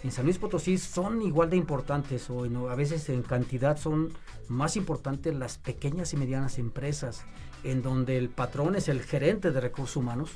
En 0.03 0.11
San 0.11 0.25
Luis 0.25 0.39
Potosí 0.39 0.79
son 0.79 1.21
igual 1.21 1.51
de 1.51 1.59
importantes 1.59 2.31
o 2.31 2.45
a 2.71 2.75
veces 2.75 3.11
en 3.11 3.23
cantidad 3.23 3.77
son 3.77 4.09
más 4.49 4.79
importantes 4.79 5.35
las 5.35 5.59
pequeñas 5.59 6.15
y 6.15 6.17
medianas 6.17 6.59
empresas, 6.59 7.27
en 7.63 7.83
donde 7.83 8.17
el 8.17 8.31
patrón 8.31 8.75
es 8.75 8.89
el 8.89 9.03
gerente 9.03 9.51
de 9.51 9.61
recursos 9.61 9.97
humanos. 9.97 10.31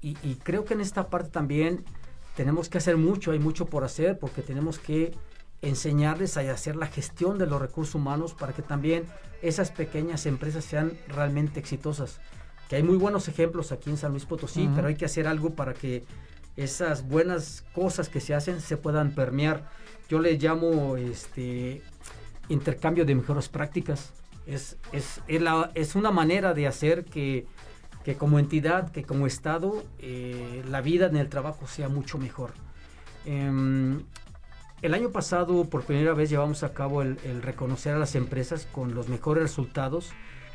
Y, 0.00 0.16
y 0.22 0.36
creo 0.36 0.64
que 0.64 0.74
en 0.74 0.80
esta 0.80 1.08
parte 1.08 1.30
también 1.30 1.84
tenemos 2.36 2.68
que 2.68 2.78
hacer 2.78 2.96
mucho, 2.96 3.32
hay 3.32 3.40
mucho 3.40 3.66
por 3.66 3.82
hacer 3.82 4.16
porque 4.20 4.42
tenemos 4.42 4.78
que 4.78 5.10
enseñarles 5.60 6.36
a 6.36 6.42
hacer 6.52 6.76
la 6.76 6.86
gestión 6.86 7.36
de 7.36 7.46
los 7.46 7.60
recursos 7.60 7.96
humanos 7.96 8.34
para 8.34 8.52
que 8.52 8.62
también 8.62 9.06
esas 9.42 9.70
pequeñas 9.70 10.26
empresas 10.26 10.64
sean 10.64 10.92
realmente 11.08 11.60
exitosas. 11.60 12.20
Que 12.68 12.76
hay 12.76 12.82
muy 12.82 12.96
buenos 12.96 13.28
ejemplos 13.28 13.72
aquí 13.72 13.90
en 13.90 13.96
San 13.96 14.12
Luis 14.12 14.26
Potosí, 14.26 14.68
pero 14.74 14.88
hay 14.88 14.94
que 14.94 15.06
hacer 15.06 15.26
algo 15.26 15.54
para 15.54 15.74
que 15.74 16.04
esas 16.56 17.08
buenas 17.08 17.64
cosas 17.72 18.08
que 18.08 18.20
se 18.20 18.34
hacen 18.34 18.60
se 18.60 18.76
puedan 18.76 19.14
permear. 19.14 19.70
Yo 20.08 20.18
le 20.18 20.36
llamo 20.36 20.96
este 20.96 21.82
intercambio 22.48 23.04
de 23.04 23.14
mejores 23.14 23.48
prácticas. 23.48 24.12
Es, 24.46 24.76
es, 24.92 25.20
es, 25.74 25.94
una 25.94 26.10
manera 26.10 26.54
de 26.54 26.66
hacer 26.66 27.04
que, 27.04 27.46
que, 28.04 28.16
como 28.16 28.38
entidad, 28.38 28.90
que 28.90 29.04
como 29.04 29.26
Estado, 29.26 29.84
eh, 29.98 30.62
la 30.68 30.80
vida 30.80 31.06
en 31.06 31.16
el 31.16 31.28
trabajo 31.28 31.66
sea 31.66 31.88
mucho 31.88 32.18
mejor. 32.18 32.52
Em, 33.24 34.02
el 34.82 34.94
año 34.94 35.10
pasado, 35.10 35.64
por 35.64 35.84
primera 35.84 36.14
vez, 36.14 36.30
llevamos 36.30 36.62
a 36.62 36.72
cabo 36.72 37.02
el, 37.02 37.42
reconocer 37.42 37.94
a 37.94 37.98
las 37.98 38.14
empresas 38.14 38.66
con 38.70 38.94
los 38.94 39.08
mejores 39.08 39.42
resultados 39.42 40.10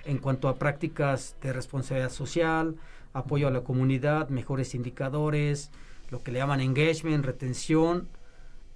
en 0.05 0.17
cuanto 0.17 0.47
a 0.47 0.55
prácticas 0.55 1.35
de 1.41 1.53
responsabilidad 1.53 2.09
social, 2.09 2.75
apoyo 3.13 3.47
a 3.47 3.51
la 3.51 3.61
comunidad, 3.61 4.29
mejores 4.29 4.75
indicadores, 4.75 5.71
lo 6.09 6.23
que 6.23 6.31
le 6.31 6.39
llaman 6.39 6.61
engagement, 6.61 7.25
retención, 7.25 8.07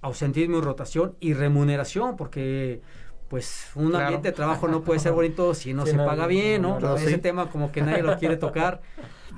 ausentismo 0.00 0.58
y 0.58 0.60
rotación 0.60 1.14
y 1.20 1.34
remuneración, 1.34 2.16
porque 2.16 2.80
pues 3.28 3.66
un 3.74 3.94
ambiente 3.94 4.28
de 4.28 4.32
trabajo 4.32 4.68
no 4.68 4.82
puede 4.82 5.00
ser 5.00 5.12
bonito 5.12 5.54
si 5.54 5.74
no 5.74 5.86
se 5.86 5.96
paga 5.96 6.26
bien, 6.26 6.62
¿no? 6.62 6.96
Ese 6.96 7.18
tema 7.18 7.50
como 7.50 7.72
que 7.72 7.82
nadie 7.82 8.02
lo 8.02 8.18
quiere 8.18 8.36
tocar, 8.38 8.80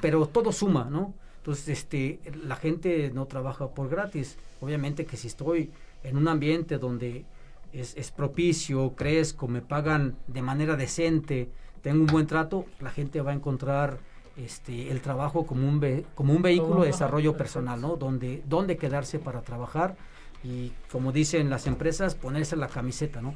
pero 0.00 0.26
todo 0.26 0.52
suma, 0.52 0.88
¿no? 0.90 1.14
Entonces, 1.38 1.68
este, 1.68 2.20
la 2.44 2.56
gente 2.56 3.10
no 3.14 3.26
trabaja 3.26 3.68
por 3.68 3.88
gratis. 3.88 4.36
Obviamente 4.60 5.06
que 5.06 5.16
si 5.16 5.26
estoy 5.26 5.70
en 6.02 6.16
un 6.16 6.28
ambiente 6.28 6.78
donde 6.78 7.24
es, 7.72 8.10
propicio, 8.10 8.94
crezco, 8.96 9.48
me 9.48 9.62
pagan 9.62 10.16
de 10.26 10.42
manera 10.42 10.76
decente, 10.76 11.50
tengo 11.82 12.00
un 12.00 12.06
buen 12.06 12.26
trato, 12.26 12.66
la 12.80 12.90
gente 12.90 13.20
va 13.20 13.30
a 13.30 13.34
encontrar 13.34 13.98
este, 14.36 14.90
el 14.90 15.00
trabajo 15.00 15.46
como 15.46 15.68
un, 15.68 16.04
como 16.14 16.32
un 16.32 16.42
vehículo 16.42 16.82
de 16.82 16.88
desarrollo 16.88 17.36
personal, 17.36 17.80
¿no? 17.80 17.96
Donde, 17.96 18.42
donde 18.46 18.76
quedarse 18.76 19.18
para 19.18 19.42
trabajar 19.42 19.96
y, 20.42 20.72
como 20.90 21.12
dicen 21.12 21.50
las 21.50 21.66
empresas, 21.66 22.14
ponerse 22.14 22.56
la 22.56 22.68
camiseta, 22.68 23.20
¿no? 23.20 23.34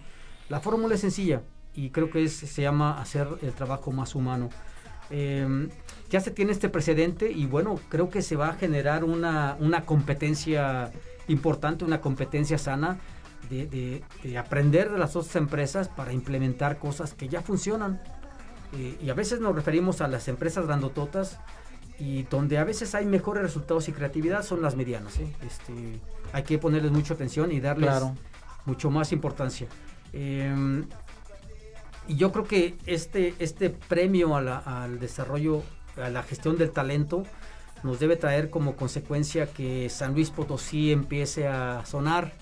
La 0.49 0.61
fórmula 0.61 0.95
es 0.95 1.01
sencilla 1.01 1.43
y 1.75 1.91
creo 1.91 2.11
que 2.11 2.29
se 2.29 2.63
llama 2.63 3.01
hacer 3.01 3.29
el 3.43 3.53
trabajo 3.53 3.93
más 3.93 4.15
humano. 4.15 4.51
Em, 5.11 5.69
ya 6.11 6.21
se 6.21 6.31
tiene 6.31 6.53
este 6.53 6.69
precedente 6.69 7.31
y 7.31 7.47
bueno, 7.47 7.79
creo 7.89 8.09
que 8.09 8.23
se 8.23 8.37
va 8.37 8.49
a 8.49 8.55
generar 8.55 9.05
una, 9.05 9.57
una 9.61 9.85
competencia 9.85 10.91
importante, 11.29 11.85
una 11.85 12.01
competencia 12.01 12.59
sana 12.59 12.99
de, 13.51 14.03
aprender 14.39 14.91
de 14.91 14.99
las 14.99 15.17
otras 15.17 15.37
empresas 15.37 15.89
para 15.89 16.13
implementar 16.13 16.79
cosas 16.79 17.15
que 17.15 17.29
ya 17.29 17.43
funcionan. 17.43 18.03
Eh, 18.77 18.99
y 19.03 19.11
a 19.11 19.15
veces 19.15 19.41
nos 19.41 19.55
referimos 19.55 20.01
a 20.01 20.09
las 20.09 20.27
empresas 20.29 20.67
grandototas 20.67 21.39
y 21.99 22.25
donde 22.25 22.59
a 22.59 22.65
veces 22.65 22.95
hay 22.95 23.07
mejores 23.07 23.43
resultados 23.43 23.89
y 23.89 23.93
creatividad 23.93 24.43
son 24.43 24.63
las 24.63 24.75
medianas. 24.77 25.19
¿eh? 25.19 25.33
Este, 25.47 26.01
hay 26.33 26.43
que 26.43 26.59
ponerles 26.59 26.91
mucha 26.91 27.15
atención 27.15 27.53
y 27.53 27.61
darles 27.61 28.03
mucho 28.65 28.91
más 28.91 29.13
importancia. 29.13 29.69
Em, 30.13 30.87
y 32.09 32.17
yo 32.17 32.33
creo 32.33 32.45
que 32.45 32.77
este, 32.87 33.35
este 33.39 33.71
premio 33.71 34.37
al 34.37 34.99
desarrollo, 34.99 35.63
a 35.97 36.09
la 36.11 36.23
gestión 36.23 36.59
del 36.59 36.71
talento, 36.71 37.25
nos 37.85 38.01
debe 38.01 38.17
traer 38.17 38.51
como 38.51 38.75
consecuencia 38.75 39.47
que 39.47 39.89
San 39.91 40.15
Luis 40.15 40.31
Potosí 40.31 40.91
empiece 40.91 41.47
a 41.47 41.85
sonar. 41.87 42.33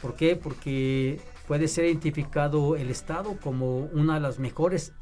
¿Por 0.00 0.14
qué? 0.14 0.36
Porque 0.36 1.20
puede 1.48 1.66
ser 1.66 1.86
identificado 1.86 2.76
el 2.76 2.90
Estado 2.90 3.36
como 3.42 3.78
una 3.78 4.14
de 4.14 4.20
las 4.20 4.38
mejores 4.38 4.92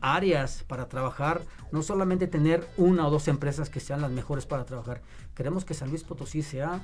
áreas 0.00 0.64
para 0.66 0.88
trabajar, 0.88 1.42
no 1.70 1.82
solamente 1.82 2.26
tener 2.26 2.68
una 2.76 3.06
o 3.06 3.10
dos 3.10 3.26
empresas 3.28 3.70
que 3.70 3.80
sean 3.80 4.02
las 4.02 4.10
mejores 4.10 4.46
para 4.46 4.64
trabajar. 4.64 5.00
Queremos 5.34 5.64
que 5.64 5.74
San 5.74 5.88
Luis 5.88 6.04
Potosí 6.04 6.42
sea 6.42 6.82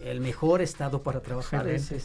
el 0.00 0.20
mejor 0.20 0.60
estado 0.60 1.02
para 1.02 1.20
trabajar. 1.20 1.66
Este, 1.68 2.00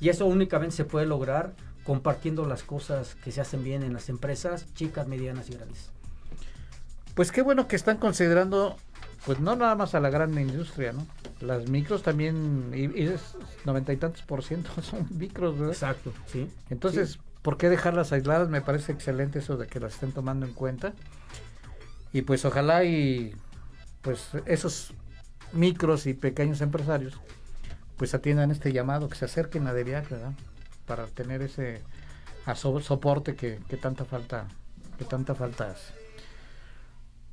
y 0.00 0.08
eso 0.08 0.26
únicamente 0.26 0.76
se 0.76 0.84
puede 0.84 1.06
lograr 1.06 1.52
compartiendo 1.84 2.46
las 2.46 2.62
cosas 2.62 3.16
que 3.16 3.32
se 3.32 3.40
hacen 3.40 3.64
bien 3.64 3.82
en 3.82 3.92
las 3.92 4.08
empresas, 4.08 4.72
chicas, 4.74 5.06
medianas 5.06 5.50
y 5.50 5.54
grandes. 5.54 5.90
Pues 7.14 7.32
qué 7.32 7.42
bueno 7.42 7.68
que 7.68 7.76
están 7.76 7.98
considerando, 7.98 8.76
pues 9.26 9.40
no 9.40 9.56
nada 9.56 9.74
más 9.74 9.94
a 9.94 10.00
la 10.00 10.10
gran 10.10 10.38
industria, 10.38 10.92
¿no? 10.92 11.06
Las 11.40 11.68
micros 11.68 12.02
también, 12.02 12.72
y, 12.74 13.02
es 13.02 13.36
noventa 13.64 13.92
y 13.92 13.96
tantos 13.96 14.22
por 14.22 14.42
ciento 14.42 14.70
son 14.82 15.06
micros, 15.10 15.58
¿verdad? 15.58 15.74
Exacto, 15.74 16.12
sí. 16.26 16.50
Entonces, 16.70 17.18
¿por 17.42 17.56
qué 17.56 17.68
dejarlas 17.68 18.12
aisladas? 18.12 18.48
Me 18.48 18.60
parece 18.60 18.92
excelente 18.92 19.40
eso 19.40 19.56
de 19.56 19.66
que 19.66 19.80
las 19.80 19.94
estén 19.94 20.12
tomando 20.12 20.46
en 20.46 20.54
cuenta. 20.54 20.92
Y 22.12 22.22
pues 22.22 22.44
ojalá 22.44 22.84
y 22.84 23.34
pues 24.02 24.30
esos 24.46 24.92
micros 25.52 26.06
y 26.06 26.14
pequeños 26.14 26.60
empresarios 26.60 27.20
pues 28.00 28.14
atiendan 28.14 28.50
este 28.50 28.72
llamado, 28.72 29.10
que 29.10 29.14
se 29.14 29.26
acerquen 29.26 29.66
a 29.66 29.74
DEVIAC, 29.74 30.08
¿verdad? 30.08 30.32
Para 30.86 31.06
tener 31.06 31.42
ese 31.42 31.82
soporte 32.54 33.36
que, 33.36 33.58
tanta 33.76 34.06
falta 34.06 34.48
que 34.96 35.04
tanta 35.04 35.34
falta 35.34 35.72
hace. 35.72 35.92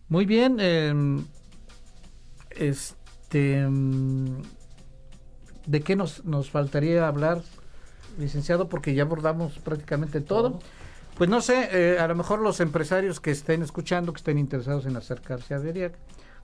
Muy 0.10 0.26
bien, 0.26 0.60
em, 0.60 1.26
este 2.60 3.60
em, 3.60 4.42
¿de 5.66 5.82
qué 5.82 5.96
nos, 5.96 6.26
nos 6.26 6.50
faltaría 6.50 7.08
hablar, 7.08 7.42
licenciado? 8.18 8.70
Porque 8.70 8.94
ya 8.94 9.04
abordamos 9.04 9.60
prácticamente 9.60 10.22
todo. 10.22 10.60
Pues 11.18 11.30
no 11.30 11.42
sé, 11.42 11.70
eh, 11.72 12.00
a 12.00 12.08
lo 12.08 12.16
mejor 12.16 12.40
los 12.40 12.60
empresarios 12.60 13.20
que 13.20 13.32
estén 13.32 13.64
escuchando, 13.64 14.14
que 14.14 14.18
estén 14.18 14.38
interesados 14.38 14.86
en 14.86 14.96
acercarse 14.96 15.54
a 15.54 15.60
DERIAC, 15.60 15.94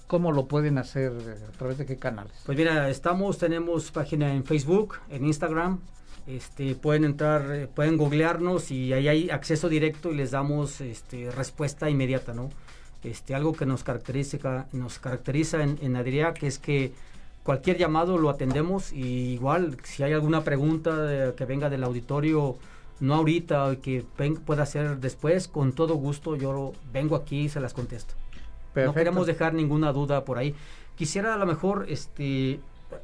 ¿Cómo 0.08 0.32
lo 0.32 0.48
pueden 0.48 0.78
hacer? 0.78 1.12
¿A 1.48 1.58
través 1.58 1.78
de 1.78 1.86
qué 1.86 1.98
canales? 1.98 2.34
Pues 2.46 2.58
mira, 2.58 2.90
estamos, 2.90 3.38
tenemos 3.38 3.90
página 3.92 4.34
en 4.34 4.44
Facebook, 4.44 5.00
en 5.10 5.26
Instagram. 5.26 5.80
Este, 6.28 6.76
pueden 6.76 7.04
entrar, 7.04 7.52
eh, 7.52 7.68
pueden 7.68 7.98
googlearnos 7.98 8.72
y 8.72 8.94
ahí 8.94 9.08
hay 9.08 9.30
acceso 9.30 9.70
directo 9.70 10.12
y 10.12 10.16
les 10.16 10.32
damos 10.32 10.82
este, 10.82 11.32
respuesta 11.32 11.90
inmediata, 11.90 12.34
¿no? 12.34 12.50
Este, 13.04 13.36
algo 13.36 13.54
que 13.54 13.66
nos 13.66 13.84
caracteriza, 13.84 14.68
nos 14.72 15.00
caracteriza 15.00 15.62
en, 15.62 15.78
en 15.82 16.34
que 16.34 16.48
es 16.48 16.58
que 16.58 16.94
cualquier 17.44 17.78
llamado 17.78 18.18
lo 18.18 18.30
atendemos 18.30 18.94
y 18.94 19.34
igual 19.34 19.78
si 19.84 20.04
hay 20.04 20.14
alguna 20.14 20.44
pregunta 20.44 21.34
que 21.36 21.46
venga 21.46 21.70
del 21.70 21.84
auditorio, 21.84 22.56
no 23.00 23.16
ahorita, 23.16 23.76
que 23.82 24.06
pueda 24.46 24.66
ser 24.66 24.98
después, 24.98 25.50
con 25.50 25.74
todo 25.74 25.96
gusto 25.96 26.38
yo 26.38 26.74
vengo 26.94 27.16
aquí 27.16 27.42
y 27.42 27.50
se 27.50 27.60
las 27.60 27.74
contesto. 27.74 28.14
No 28.76 28.94
queremos 28.94 29.28
dejar 29.28 29.54
ninguna 29.54 29.92
duda 29.92 30.24
por 30.26 30.38
ahí. 30.38 30.56
Quisiera 30.96 31.34
a 31.34 31.38
lo 31.38 31.46
mejor, 31.46 31.86
este, 31.90 32.60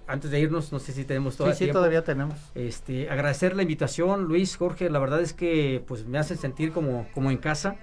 antes 0.07 0.31
de 0.31 0.39
irnos, 0.39 0.71
no 0.71 0.79
sé 0.79 0.93
si 0.93 1.05
tenemos 1.05 1.37
todavía 1.37 1.55
sí, 1.55 1.65
sí, 1.65 1.71
todavía 1.71 2.03
tenemos. 2.03 2.37
Este, 2.55 3.09
agradecer 3.09 3.55
la 3.55 3.61
invitación, 3.61 4.23
Luis, 4.23 4.55
Jorge, 4.55 4.89
la 4.89 4.99
verdad 4.99 5.21
es 5.21 5.33
que 5.33 5.83
pues 5.87 6.05
me 6.05 6.17
hacen 6.17 6.37
sentir 6.37 6.71
como, 6.71 7.07
como 7.13 7.31
en 7.31 7.37
casa, 7.37 7.75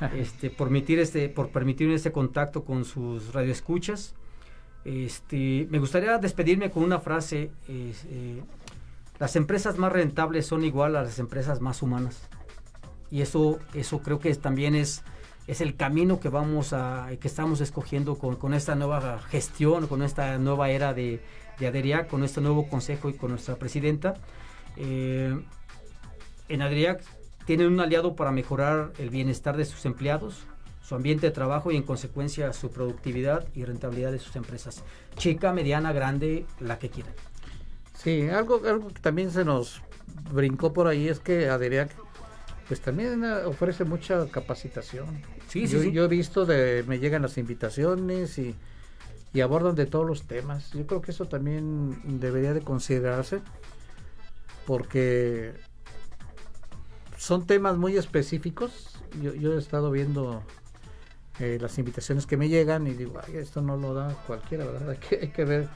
este, 0.16 0.50
por 0.50 0.68
permitir 0.68 0.98
este, 0.98 1.28
por 1.28 1.50
permitirme 1.50 1.94
este 1.94 2.12
contacto 2.12 2.64
con 2.64 2.84
sus 2.84 3.32
radioescuchas. 3.32 4.14
Este, 4.84 5.66
me 5.70 5.78
gustaría 5.78 6.18
despedirme 6.18 6.70
con 6.70 6.82
una 6.82 7.00
frase. 7.00 7.50
Eh, 7.68 8.42
las 9.18 9.36
empresas 9.36 9.76
más 9.76 9.92
rentables 9.92 10.46
son 10.46 10.64
igual 10.64 10.96
a 10.96 11.02
las 11.02 11.18
empresas 11.18 11.60
más 11.60 11.82
humanas. 11.82 12.28
Y 13.10 13.22
eso, 13.22 13.58
eso 13.74 14.00
creo 14.00 14.18
que 14.18 14.34
también 14.34 14.74
es 14.74 15.02
es 15.50 15.60
el 15.60 15.74
camino 15.74 16.20
que 16.20 16.28
vamos 16.28 16.72
a, 16.72 17.08
que 17.20 17.26
estamos 17.26 17.60
escogiendo 17.60 18.16
con, 18.16 18.54
esta 18.54 18.76
nueva 18.76 19.18
gestión, 19.18 19.88
con 19.88 20.04
esta 20.04 20.38
nueva 20.38 20.70
era 20.70 20.94
de, 20.94 21.20
de 21.58 21.66
ADERIAC, 21.66 22.06
con 22.08 22.22
este 22.22 22.40
nuevo 22.40 22.68
consejo 22.68 23.10
y 23.10 23.14
con 23.14 23.30
nuestra 23.30 23.56
presidenta. 23.56 24.14
Eh, 24.76 25.36
en 26.48 26.62
ADERIAC 26.62 27.02
tienen 27.46 27.66
un 27.66 27.80
aliado 27.80 28.14
para 28.14 28.30
mejorar 28.30 28.92
el 28.98 29.10
bienestar 29.10 29.56
de 29.56 29.64
sus 29.64 29.84
empleados, 29.86 30.46
su 30.84 30.94
ambiente 30.94 31.26
de 31.26 31.32
trabajo 31.32 31.72
y 31.72 31.76
en 31.76 31.82
consecuencia 31.82 32.52
su 32.52 32.70
productividad 32.70 33.44
y 33.52 33.64
rentabilidad 33.64 34.12
de 34.12 34.20
sus 34.20 34.36
empresas. 34.36 34.84
Chica, 35.16 35.52
mediana, 35.52 35.92
grande, 35.92 36.46
la 36.60 36.78
que 36.78 36.90
quieran. 36.90 37.14
Sí, 37.94 38.28
algo, 38.28 38.62
algo 38.68 38.86
que 38.86 39.00
también 39.00 39.32
se 39.32 39.44
nos 39.44 39.82
brincó 40.32 40.72
por 40.72 40.86
ahí 40.86 41.08
es 41.08 41.18
que 41.18 41.48
ADERIAC 41.48 41.90
pues 42.68 42.80
también 42.80 43.24
eh, 43.24 43.32
ofrece 43.46 43.82
mucha 43.82 44.28
capacitación. 44.28 45.06
Sí, 45.50 45.66
yo, 45.66 45.82
sí, 45.82 45.92
yo 45.92 46.04
he 46.04 46.08
visto 46.08 46.46
de 46.46 46.84
me 46.86 46.98
llegan 46.98 47.22
las 47.22 47.36
invitaciones 47.36 48.38
y, 48.38 48.54
y 49.32 49.40
abordan 49.40 49.74
de 49.74 49.86
todos 49.86 50.06
los 50.06 50.22
temas. 50.22 50.70
Yo 50.72 50.86
creo 50.86 51.02
que 51.02 51.10
eso 51.10 51.26
también 51.26 52.00
debería 52.20 52.54
de 52.54 52.62
considerarse 52.62 53.42
porque 54.66 55.52
son 57.16 57.46
temas 57.46 57.76
muy 57.76 57.96
específicos. 57.96 58.98
Yo, 59.20 59.34
yo 59.34 59.54
he 59.54 59.58
estado 59.58 59.90
viendo 59.90 60.42
eh, 61.40 61.58
las 61.60 61.78
invitaciones 61.78 62.26
que 62.26 62.36
me 62.36 62.48
llegan 62.48 62.86
y 62.86 62.90
digo, 62.90 63.18
Ay, 63.26 63.36
esto 63.36 63.62
no 63.62 63.76
lo 63.76 63.94
da 63.94 64.14
cualquiera, 64.26 64.66
¿verdad? 64.66 64.90
Hay 64.90 64.98
que, 64.98 65.18
hay 65.22 65.28
que 65.28 65.44
ver 65.44 65.68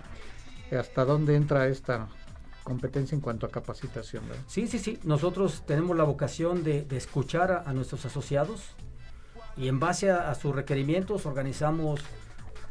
hasta 0.70 1.04
dónde 1.04 1.36
entra 1.36 1.68
esta 1.68 2.08
competencia 2.64 3.14
en 3.14 3.20
cuanto 3.20 3.46
a 3.46 3.50
capacitación. 3.50 4.24
Sí, 4.46 4.66
sí, 4.66 4.78
sí. 4.78 4.98
Nosotros 5.04 5.62
tenemos 5.66 5.96
la 5.96 6.04
vocación 6.04 6.64
de, 6.64 6.86
escuchar 6.90 7.64
a, 7.66 7.72
nuestros 7.72 8.04
asociados 8.04 8.70
y 9.56 9.68
en 9.68 9.80
base 9.80 10.10
a, 10.10 10.34
sus 10.34 10.54
requerimientos 10.54 11.26
organizamos 11.26 12.00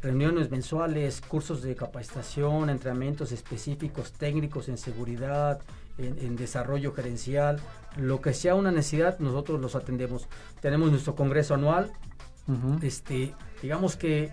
reuniones 0.02 0.50
mensuales, 0.50 1.22
cursos 1.22 1.62
de 1.62 1.74
capacitación, 1.74 2.68
entrenamientos 2.68 3.32
específicos 3.32 4.12
técnicos 4.12 4.68
en 4.68 4.76
seguridad, 4.76 5.60
en, 5.96 6.36
desarrollo 6.36 6.92
gerencial, 6.92 7.60
lo 7.96 8.20
que 8.20 8.34
sea 8.34 8.54
una 8.54 8.70
necesidad, 8.70 9.18
nosotros 9.18 9.60
los 9.60 9.74
atendemos. 9.74 10.28
Tenemos 10.60 10.90
nuestro 10.90 11.14
congreso 11.14 11.54
anual, 11.54 11.90
este, 12.82 13.34
digamos 13.62 13.96
que 13.96 14.30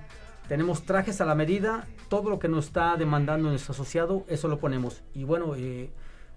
tenemos 0.50 0.84
trajes 0.84 1.22
a 1.22 1.26
la 1.26 1.36
medida, 1.36 1.88
todo 2.10 2.30
lo 2.30 2.38
que 2.38 2.50
nos 2.50 2.66
está 2.66 2.98
demandando 2.98 3.50
nuestro 3.50 3.72
asociado, 3.72 4.26
eso 4.28 4.50
lo 4.50 4.60
ponemos. 4.60 5.02
Y 5.14 5.24
bueno, 5.24 5.56
eh, 5.56 5.90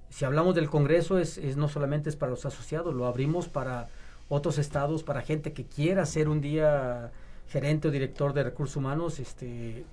si 0.09 0.25
hablamos 0.25 0.55
del 0.55 0.71
Congreso, 0.71 1.19
es, 1.19 1.57
no 1.57 1.69
solamente 1.69 2.11
es 2.11 2.15
para 2.15 2.31
los 2.31 2.47
asociados, 2.47 2.95
lo 2.95 3.07
abrimos 3.07 3.49
para 3.49 3.89
otros 4.29 4.59
estados, 4.59 5.03
para 5.03 5.23
gente 5.23 5.53
que 5.53 5.65
quiera 5.65 6.07
ser 6.07 6.29
un 6.29 6.41
día 6.41 7.13
gerente 7.49 7.89
o 7.89 7.91
director 7.91 8.33
de 8.33 8.45
recursos 8.45 8.77
humanos. 8.77 9.19
Este, 9.19 9.85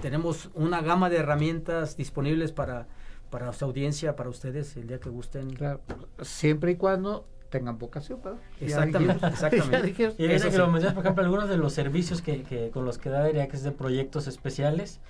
tenemos 0.00 0.50
una 0.54 0.80
gama 0.80 1.10
de 1.10 1.18
herramientas 1.18 1.96
disponibles 1.96 2.52
para, 2.52 2.86
para 3.30 3.52
su 3.52 3.64
audiencia, 3.64 4.16
para 4.16 4.30
ustedes, 4.30 4.76
el 4.76 4.86
día 4.86 4.98
que 4.98 5.10
gusten. 5.10 5.56
siempre 6.22 6.72
y 6.72 6.76
cuando 6.76 7.26
tengan 7.50 7.78
vocación, 7.78 8.20
¿verdad? 8.24 8.40
Exactamente, 8.60 9.26
exactamente. 9.28 10.12
y 10.16 10.26
viene 10.26 10.50
que 10.50 10.58
lo 10.58 10.68
mencionas, 10.68 10.94
por 10.94 11.04
ejemplo, 11.04 11.22
algunos 11.22 11.48
de 11.50 11.58
los 11.58 11.74
servicios 11.74 12.22
que, 12.22 12.42
que 12.44 12.70
con 12.70 12.86
los 12.86 12.96
que 12.96 13.10
da 13.10 13.30
que 13.30 13.56
es 13.56 13.62
de 13.62 13.72
proyectos 13.72 14.26
especiales 14.26 15.00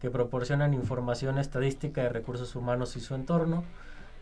que 0.00 0.10
proporcionan 0.10 0.74
información 0.74 1.38
estadística 1.38 2.02
de 2.02 2.08
recursos 2.08 2.54
humanos 2.54 2.96
y 2.96 3.00
su 3.00 3.14
entorno, 3.14 3.64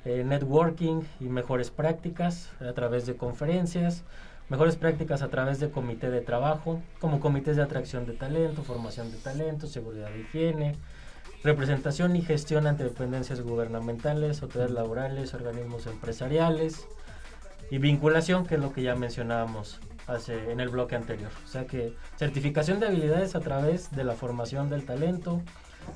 eh, 0.07 0.23
networking 0.25 1.03
y 1.19 1.25
mejores 1.25 1.71
prácticas 1.71 2.53
a 2.61 2.73
través 2.75 3.07
de 3.07 3.17
conferencias, 3.17 4.05
mejores 4.49 4.77
prácticas 4.77 5.21
a 5.23 5.29
través 5.29 5.59
de 5.59 5.69
comité 5.69 6.11
de 6.11 6.21
trabajo, 6.21 6.81
como 7.01 7.19
comités 7.19 7.57
de 7.57 7.65
atracción 7.65 8.07
de 8.07 8.13
talento, 8.13 8.63
formación 8.63 9.11
de 9.11 9.19
talento, 9.19 9.67
seguridad 9.67 10.09
de 10.11 10.21
higiene, 10.21 10.77
representación 11.43 12.15
y 12.15 12.23
gestión 12.23 12.69
ante 12.69 12.85
dependencias 12.85 13.41
gubernamentales, 13.41 14.43
autoridades 14.43 14.73
laborales, 14.73 15.35
organismos 15.35 15.89
empresariales 15.89 16.87
y 17.73 17.79
vinculación, 17.79 18.47
que 18.47 18.55
es 18.55 18.61
lo 18.61 18.73
que 18.73 18.83
ya 18.83 18.95
mencionábamos 18.95 19.81
hace, 20.07 20.53
en 20.53 20.61
el 20.61 20.69
bloque 20.69 20.95
anterior. 20.95 21.33
O 21.45 21.49
sea 21.49 21.67
que 21.67 21.97
certificación 22.17 22.79
de 22.79 22.87
habilidades 22.87 23.35
a 23.35 23.41
través 23.41 23.91
de 23.91 24.05
la 24.05 24.15
formación 24.15 24.71
del 24.71 24.85
talento, 24.85 25.43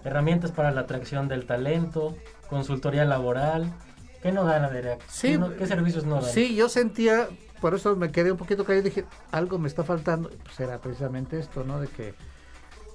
herramientas 0.05 0.51
para 0.51 0.73
la 0.73 0.81
atracción 0.81 1.29
del 1.29 1.47
talento, 1.47 2.17
consultoría 2.49 3.05
laboral. 3.05 3.73
¿Qué 4.23 4.33
no 4.33 4.45
dan, 4.45 4.65
Adrián? 4.65 4.99
Sí, 5.09 5.39
¿Qué, 5.59 5.67
servicios 5.67 6.05
no 6.05 6.17
dan? 6.17 6.31
Sí, 6.31 6.55
yo 6.55 6.69
sentía, 6.69 7.29
por 7.61 7.75
eso 7.75 7.97
me 7.97 8.13
quedé 8.13 8.33
un 8.33 8.39
poquito 8.39 8.65
callado 8.65 8.87
y 8.87 8.91
dije, 8.91 9.05
algo 9.31 9.59
me 9.59 9.69
está 9.69 9.85
faltando. 9.85 10.31
Pues 10.45 10.61
era 10.61 10.79
precisamente 10.79 11.39
esto, 11.39 11.65
¿no? 11.65 11.81
De 11.81 11.89
que 11.89 12.15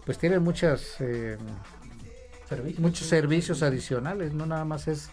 pues 0.05 0.17
tienen 0.17 0.43
muchas... 0.43 0.95
Eh, 0.99 1.37
servicios, 2.47 2.79
muchos 2.79 3.07
servicios 3.07 3.63
adicionales, 3.63 4.33
no 4.33 4.45
nada 4.45 4.65
más 4.65 4.87
es 4.87 5.09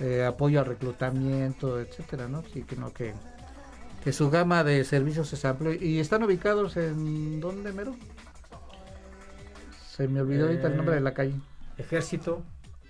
eh, 0.00 0.24
apoyo 0.24 0.60
al 0.60 0.66
reclutamiento, 0.66 1.78
etcétera, 1.78 2.26
¿no? 2.26 2.42
Sí, 2.52 2.62
que 2.62 2.76
no 2.76 2.92
que 2.92 3.12
que 4.04 4.12
su 4.12 4.28
gama 4.30 4.62
de 4.64 4.84
servicios 4.84 5.32
es 5.32 5.44
amplia 5.46 5.74
y 5.80 5.98
están 5.98 6.22
ubicados 6.22 6.76
en 6.76 7.40
dónde 7.40 7.72
mero 7.72 7.96
se 9.96 10.06
me 10.08 10.20
olvidó 10.20 10.44
ahorita 10.44 10.66
el 10.66 10.76
nombre 10.76 10.96
de 10.96 11.00
la 11.00 11.10
eh, 11.10 11.14
calle 11.14 11.34
Ejército 11.78 12.42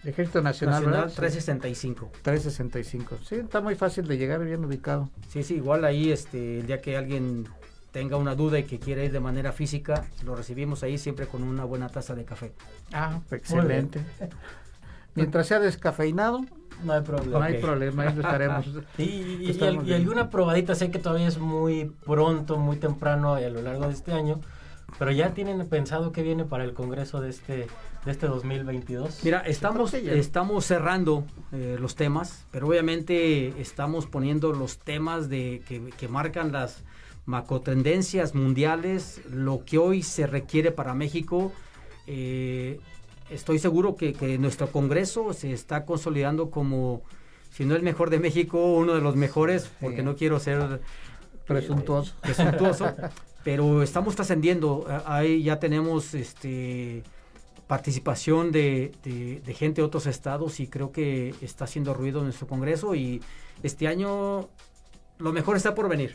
Ejército 0.04 0.42
Nacional, 0.42 0.84
Nacional 0.84 1.12
365 1.12 2.10
365 2.22 3.18
sí 3.24 3.36
está 3.36 3.60
muy 3.60 3.74
fácil 3.74 4.06
de 4.06 4.18
llegar 4.18 4.44
bien 4.44 4.64
ubicado. 4.64 5.08
Sí 5.28 5.42
sí 5.42 5.54
igual 5.54 5.84
ahí 5.84 6.12
este 6.12 6.60
el 6.60 6.66
día 6.66 6.80
que 6.80 6.96
alguien 6.96 7.48
tenga 7.92 8.16
una 8.16 8.34
duda 8.34 8.58
y 8.58 8.64
que 8.64 8.78
quiera 8.78 9.04
ir 9.04 9.12
de 9.12 9.20
manera 9.20 9.52
física 9.52 10.04
lo 10.24 10.34
recibimos 10.34 10.82
ahí 10.82 10.98
siempre 10.98 11.26
con 11.26 11.42
una 11.42 11.64
buena 11.64 11.88
taza 11.88 12.14
de 12.14 12.24
café. 12.24 12.52
Ah 12.92 13.20
excelente. 13.30 14.00
Mientras 15.14 15.46
sea 15.46 15.60
descafeinado 15.60 16.44
no 16.82 16.92
hay 16.92 17.02
problema. 17.02 17.38
No 17.38 17.44
hay 17.44 17.60
problema, 17.60 18.02
ahí 18.02 18.08
estaremos. 18.08 18.66
y, 18.98 19.92
alguna 19.92 20.30
probadita, 20.30 20.74
sé 20.74 20.90
que 20.90 20.98
todavía 20.98 21.28
es 21.28 21.38
muy 21.38 21.92
pronto, 22.04 22.58
muy 22.58 22.76
temprano 22.76 23.34
a 23.34 23.40
lo 23.40 23.62
largo 23.62 23.86
de 23.86 23.92
este 23.92 24.12
año, 24.12 24.40
pero 24.98 25.12
ya 25.12 25.34
tienen 25.34 25.66
pensado 25.68 26.12
qué 26.12 26.22
viene 26.22 26.44
para 26.44 26.64
el 26.64 26.74
Congreso 26.74 27.20
de 27.20 27.30
este 27.30 27.66
de 28.04 28.12
este 28.12 28.26
2022. 28.26 29.20
Mira, 29.24 29.40
estamos 29.40 29.94
estamos 29.94 30.64
cerrando 30.64 31.24
eh, 31.52 31.76
los 31.80 31.94
temas, 31.94 32.44
pero 32.50 32.68
obviamente 32.68 33.60
estamos 33.60 34.06
poniendo 34.06 34.52
los 34.52 34.78
temas 34.78 35.28
de 35.28 35.62
que, 35.66 35.90
que 35.96 36.08
marcan 36.08 36.52
las 36.52 36.82
macrotendencias 37.26 38.34
mundiales, 38.34 39.20
lo 39.30 39.64
que 39.64 39.78
hoy 39.78 40.02
se 40.02 40.26
requiere 40.26 40.70
para 40.70 40.94
México. 40.94 41.52
Eh, 42.06 42.80
estoy 43.30 43.58
seguro 43.58 43.96
que, 43.96 44.14
nuestro 44.38 44.68
Congreso 44.70 45.32
se 45.32 45.52
está 45.52 45.86
consolidando 45.86 46.50
como, 46.50 47.02
si 47.50 47.64
no 47.64 47.74
el 47.74 47.82
mejor 47.82 48.10
de 48.10 48.18
México, 48.18 48.74
uno 48.74 48.94
de 48.94 49.00
los 49.00 49.16
mejores, 49.16 49.70
porque 49.80 50.02
no 50.02 50.16
quiero 50.16 50.38
ser 50.38 50.60
eh, 50.60 50.78
presuntuoso. 51.46 52.14
presuntuoso 52.20 52.92
pero 53.42 53.82
estamos 53.82 54.16
trascendiendo. 54.16 54.86
Ahí 55.04 55.42
ya 55.42 55.60
tenemos 55.60 56.14
este 56.14 57.02
participación 57.66 58.52
de, 58.52 58.92
gente 59.56 59.80
de 59.80 59.86
otros 59.86 60.06
estados 60.06 60.60
y 60.60 60.66
creo 60.66 60.92
que 60.92 61.34
está 61.40 61.64
haciendo 61.64 61.94
ruido 61.94 62.18
en 62.18 62.26
nuestro 62.26 62.46
Congreso 62.46 62.94
y 62.94 63.22
este 63.62 63.88
año 63.88 64.48
lo 65.18 65.32
mejor 65.32 65.56
está 65.56 65.74
por 65.74 65.88
venir. 65.88 66.14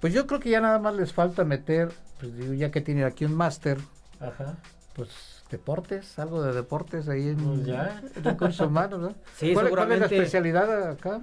Pues 0.00 0.12
yo 0.12 0.26
creo 0.26 0.40
que 0.40 0.50
ya 0.50 0.60
nada 0.60 0.78
más 0.78 0.94
les 0.94 1.12
falta 1.12 1.44
meter, 1.44 1.90
pues 2.20 2.32
ya 2.58 2.70
que 2.70 2.80
tienen 2.80 3.04
aquí 3.04 3.24
un 3.24 3.34
máster, 3.34 3.78
pues 4.94 5.42
deportes, 5.50 6.18
algo 6.18 6.42
de 6.42 6.52
deportes 6.52 7.08
ahí 7.08 7.28
en 7.28 7.36
pues 7.36 7.66
ya. 7.66 8.02
recursos 8.22 8.66
humanos, 8.66 9.00
¿no? 9.00 9.14
Sí, 9.36 9.54
¿Cuál, 9.54 9.70
¿Cuál, 9.70 9.92
es 9.92 10.00
la 10.00 10.06
especialidad 10.06 10.90
acá? 10.90 11.20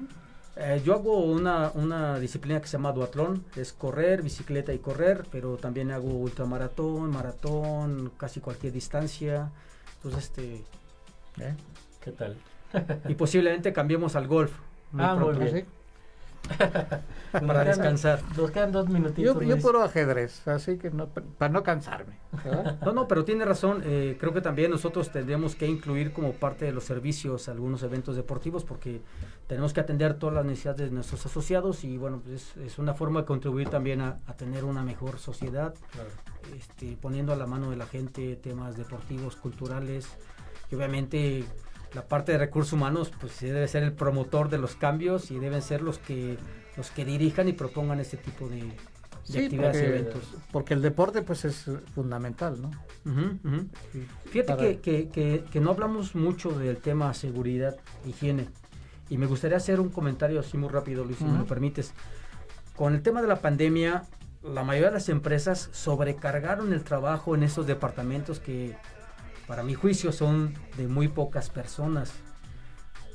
Eh, 0.57 0.81
yo 0.85 0.93
hago 0.93 1.19
una, 1.19 1.71
una, 1.73 2.17
disciplina 2.17 2.61
que 2.61 2.67
se 2.67 2.77
llama 2.77 2.93
duatlón, 2.93 3.43
es 3.57 3.73
correr, 3.73 4.21
bicicleta 4.21 4.73
y 4.73 4.79
correr, 4.79 5.25
pero 5.29 5.57
también 5.57 5.91
hago 5.91 6.07
ultramaratón, 6.07 7.11
maratón, 7.11 8.11
casi 8.17 8.39
cualquier 8.39 8.71
distancia. 8.71 9.49
Entonces, 9.97 10.25
este... 10.25 10.63
¿Eh? 11.41 11.55
¿Qué 11.99 12.11
tal? 12.11 12.37
y 13.07 13.15
posiblemente 13.15 13.73
cambiemos 13.73 14.15
al 14.15 14.27
golf. 14.27 14.51
Ah, 14.97 15.15
muy 15.15 15.35
bien. 15.35 15.65
para 17.31 17.63
descansar. 17.63 18.21
Nos 18.37 18.51
quedan 18.51 18.71
dos 18.71 18.87
minutitos. 18.87 19.35
Yo, 19.35 19.41
yo 19.41 19.57
puro 19.57 19.83
ajedrez, 19.83 20.47
así 20.47 20.77
que 20.77 20.91
no, 20.91 21.07
para 21.07 21.51
no 21.51 21.63
cansarme. 21.63 22.19
No, 22.85 22.91
no, 22.91 23.07
pero 23.07 23.25
tiene 23.25 23.45
razón. 23.45 23.81
Eh, 23.85 24.17
creo 24.19 24.33
que 24.33 24.41
también 24.41 24.69
nosotros 24.69 25.11
tendríamos 25.11 25.55
que 25.55 25.65
incluir 25.65 26.13
como 26.13 26.33
parte 26.33 26.65
de 26.65 26.71
los 26.71 26.83
servicios 26.83 27.49
algunos 27.49 27.81
eventos 27.83 28.15
deportivos 28.15 28.63
porque 28.63 29.01
tenemos 29.47 29.73
que 29.73 29.79
atender 29.79 30.15
todas 30.15 30.35
las 30.35 30.45
necesidades 30.45 30.89
de 30.89 30.91
nuestros 30.91 31.25
asociados 31.25 31.83
y 31.83 31.97
bueno, 31.97 32.21
pues 32.23 32.55
es, 32.57 32.79
una 32.79 32.93
forma 32.93 33.21
de 33.21 33.25
contribuir 33.25 33.69
también 33.69 34.01
a, 34.01 34.17
tener 34.37 34.63
una 34.63 34.83
mejor 34.83 35.19
sociedad, 35.19 35.75
este, 36.57 36.97
poniendo 36.99 37.31
a 37.33 37.35
la 37.35 37.45
mano 37.45 37.69
de 37.69 37.77
la 37.77 37.85
gente 37.85 38.35
temas 38.35 38.75
deportivos, 38.75 39.35
culturales 39.35 40.07
y 40.71 40.75
obviamente 40.75 41.45
la 41.93 42.03
parte 42.07 42.31
de 42.31 42.39
recursos 42.39 42.73
humanos 42.73 43.11
pues 43.19 43.39
debe 43.39 43.67
ser 43.67 43.83
el 43.83 43.93
promotor 43.93 44.49
de 44.49 44.57
los 44.57 44.75
cambios 44.75 45.31
y 45.31 45.39
deben 45.39 45.61
ser 45.61 45.81
los 45.81 45.99
que 45.99 46.37
los 46.75 46.91
que 46.91 47.05
dirijan 47.05 47.47
y 47.47 47.53
propongan 47.53 47.99
este 48.01 48.17
tipo 48.17 48.49
de, 48.49 48.63
actividades 49.29 49.81
y 49.81 49.85
eventos. 49.85 50.23
Porque 50.51 50.73
el 50.73 50.81
deporte 50.81 51.21
pues 51.21 51.45
es 51.45 51.69
fundamental, 51.93 52.61
¿no? 52.61 52.71
Fíjate 54.25 54.79
que, 54.79 55.09
que, 55.09 55.59
no 55.61 55.71
hablamos 55.71 56.15
mucho 56.15 56.51
del 56.51 56.77
tema 56.77 57.13
seguridad, 57.13 57.77
higiene. 58.05 58.49
Y 59.09 59.17
me 59.17 59.25
gustaría 59.25 59.57
hacer 59.57 59.79
un 59.79 59.89
comentario 59.89 60.39
así 60.39 60.57
muy 60.57 60.69
rápido, 60.69 61.03
Luis, 61.03 61.17
si 61.17 61.25
me 61.25 61.37
lo 61.37 61.45
permites. 61.45 61.93
Con 62.75 62.93
el 62.93 63.01
tema 63.01 63.21
de 63.21 63.27
la 63.27 63.39
pandemia, 63.39 64.03
la 64.43 64.63
mayoría 64.63 64.89
de 64.89 64.95
las 64.95 65.09
empresas 65.09 65.69
sobrecargaron 65.71 66.73
el 66.73 66.83
trabajo 66.83 67.35
en 67.35 67.43
esos 67.43 67.67
departamentos 67.67 68.39
que 68.39 68.75
para 69.47 69.63
mi 69.63 69.73
juicio 69.73 70.11
son 70.11 70.53
de 70.77 70.87
muy 70.87 71.07
pocas 71.07 71.49
personas. 71.49 72.13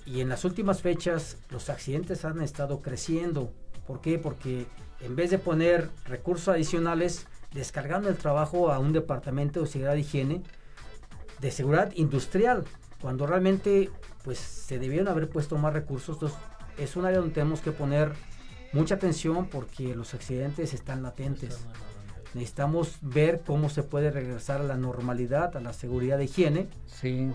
Y 0.07 0.21
en 0.21 0.29
las 0.29 0.45
últimas 0.45 0.81
fechas 0.81 1.39
los 1.51 1.71
accidentes 1.71 2.25
han 2.25 2.41
estado 2.41 2.81
creciendo. 2.81 3.53
¿Por 3.87 4.01
qué? 4.01 4.19
Porque 4.19 4.67
en 5.01 5.17
vez 5.17 5.31
de 5.31 5.39
poner 5.39 5.91
recursos 6.05 6.49
adicionales, 6.49 7.27
descargando 7.53 8.09
el 8.09 8.17
trabajo 8.17 8.73
a 8.73 8.79
un 8.79 8.93
departamento 8.93 9.61
de 9.61 9.67
seguridad 9.67 9.95
de 9.95 10.01
higiene, 10.01 10.43
de 11.41 11.51
seguridad 11.51 11.93
industrial, 11.95 12.65
cuando 13.01 13.27
realmente 13.27 13.91
pues 14.25 14.39
se 14.39 14.79
debieron 14.79 15.09
haber 15.09 15.29
puesto 15.29 15.59
más 15.59 15.73
recursos. 15.73 16.17
Entonces, 16.17 16.39
es 16.79 16.97
un 16.97 17.05
área 17.05 17.19
donde 17.19 17.35
tenemos 17.35 17.61
que 17.61 17.73
poner 17.73 18.13
mucha 18.73 18.97
atención 18.97 19.47
porque 19.47 19.95
los 19.95 20.15
accidentes 20.15 20.75
están 20.75 21.03
latentes. 21.03 21.59
Necesitamos 22.35 22.97
ver 23.03 23.43
cómo 23.45 23.69
se 23.71 23.83
puede 23.83 24.11
regresar 24.11 24.61
a 24.61 24.65
la 24.65 24.77
normalidad, 24.77 25.57
a 25.57 25.61
la 25.61 25.73
seguridad 25.73 26.19
de 26.19 26.25
higiene. 26.25 26.69
Sí. 26.87 27.31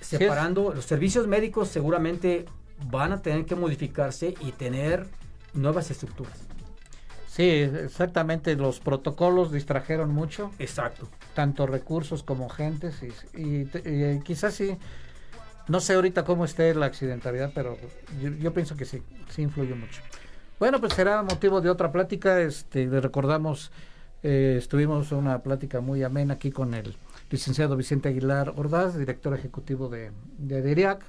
Separando, 0.00 0.74
los 0.74 0.84
servicios 0.84 1.26
médicos 1.26 1.68
seguramente 1.68 2.44
van 2.90 3.12
a 3.12 3.22
tener 3.22 3.46
que 3.46 3.54
modificarse 3.54 4.34
y 4.40 4.52
tener 4.52 5.06
nuevas 5.54 5.90
estructuras. 5.90 6.38
Sí, 7.34 7.48
exactamente. 7.48 8.54
Los 8.54 8.78
protocolos 8.78 9.50
distrajeron 9.50 10.12
mucho. 10.12 10.52
Exacto. 10.58 11.08
Tanto 11.34 11.66
recursos 11.66 12.22
como 12.22 12.48
gentes. 12.48 13.00
Y, 13.34 13.64
quizás 14.20 14.54
sí. 14.54 14.76
No 15.68 15.80
sé 15.80 15.94
ahorita 15.94 16.24
cómo 16.24 16.44
esté 16.44 16.74
la 16.74 16.86
accidentalidad, 16.86 17.52
pero 17.54 17.78
yo, 18.40 18.52
pienso 18.52 18.76
que 18.76 18.84
sí, 18.84 19.02
sí 19.30 19.42
influye 19.42 19.74
mucho. 19.74 20.02
Bueno, 20.58 20.80
pues 20.80 20.92
será 20.92 21.22
motivo 21.22 21.60
de 21.60 21.70
otra 21.70 21.90
plática. 21.90 22.40
Este, 22.40 22.86
le 22.86 23.00
recordamos, 23.00 23.72
eh, 24.22 24.56
estuvimos 24.58 25.10
una 25.12 25.42
plática 25.42 25.80
muy 25.80 26.02
amena 26.02 26.34
aquí 26.34 26.50
con 26.50 26.74
el 26.74 26.96
licenciado 27.30 27.76
Vicente 27.76 28.10
Aguilar 28.10 28.52
Ordaz, 28.56 28.96
director 28.96 29.34
ejecutivo 29.34 29.88
de, 29.88 30.12
de 30.38 30.62
DIRIAC. 30.62 31.02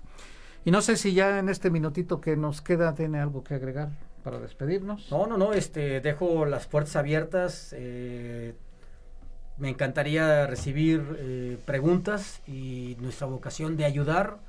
Y 0.63 0.71
no 0.71 0.81
sé 0.81 0.95
si 0.95 1.13
ya 1.13 1.37
en 1.37 1.49
este 1.49 1.69
minutito 1.69 2.21
que 2.21 2.35
nos 2.35 2.61
queda 2.61 2.95
tiene 2.95 3.19
algo 3.19 3.43
que 3.43 3.55
agregar 3.55 3.89
para 4.23 4.39
despedirnos. 4.39 5.11
No, 5.11 5.27
no, 5.27 5.37
no, 5.37 5.53
este, 5.53 6.01
dejo 6.01 6.45
las 6.45 6.65
puertas 6.65 6.95
abiertas. 6.95 7.75
Eh, 7.77 8.55
me 9.57 9.69
encantaría 9.69 10.47
recibir 10.47 11.17
eh, 11.19 11.57
preguntas 11.65 12.41
y 12.47 12.97
nuestra 12.99 13.27
vocación 13.27 13.77
de 13.77 13.85
ayudar 13.85 14.39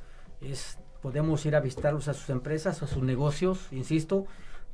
es 0.40 0.78
podemos 1.02 1.44
ir 1.46 1.54
a 1.54 1.60
visitarlos 1.60 2.08
a 2.08 2.14
sus 2.14 2.30
empresas, 2.30 2.82
a 2.82 2.86
sus 2.86 3.02
negocios, 3.02 3.68
insisto, 3.70 4.26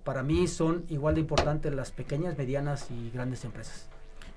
para 0.05 0.22
mí 0.22 0.48
son 0.48 0.85
igual 0.88 1.14
de 1.14 1.20
importantes 1.20 1.75
las 1.75 1.90
pequeñas, 1.90 2.38
medianas 2.38 2.90
y 2.90 3.11
grandes 3.11 3.44
empresas. 3.44 3.88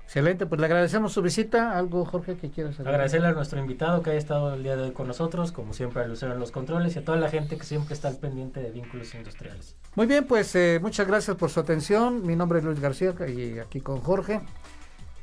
Excelente, 0.04 0.46
pues 0.46 0.60
le 0.60 0.66
agradecemos 0.66 1.12
su 1.12 1.20
visita. 1.20 1.76
¿Algo, 1.76 2.04
Jorge, 2.04 2.36
que 2.36 2.48
quieras 2.48 2.76
saber? 2.76 2.92
Agradecerle 2.92 3.26
a 3.26 3.32
nuestro 3.32 3.58
invitado 3.58 4.02
que 4.02 4.10
haya 4.10 4.18
estado 4.20 4.54
el 4.54 4.62
día 4.62 4.76
de 4.76 4.84
hoy 4.84 4.92
con 4.92 5.08
nosotros, 5.08 5.50
como 5.50 5.72
siempre 5.72 6.02
a 6.02 6.06
Lucero 6.06 6.32
en 6.32 6.38
los 6.38 6.52
controles 6.52 6.94
y 6.94 7.00
a 7.00 7.04
toda 7.04 7.18
la 7.18 7.28
gente 7.28 7.58
que 7.58 7.64
siempre 7.64 7.92
está 7.92 8.06
al 8.06 8.16
pendiente 8.16 8.60
de 8.60 8.70
vínculos 8.70 9.12
industriales. 9.16 9.74
Muy 9.96 10.06
bien, 10.06 10.24
pues 10.24 10.54
eh, 10.54 10.78
muchas 10.80 11.08
gracias 11.08 11.36
por 11.36 11.50
su 11.50 11.58
atención. 11.58 12.24
Mi 12.24 12.36
nombre 12.36 12.60
es 12.60 12.64
Luis 12.64 12.78
García 12.78 13.14
y 13.26 13.58
aquí 13.58 13.80
con 13.80 14.00
Jorge. 14.00 14.42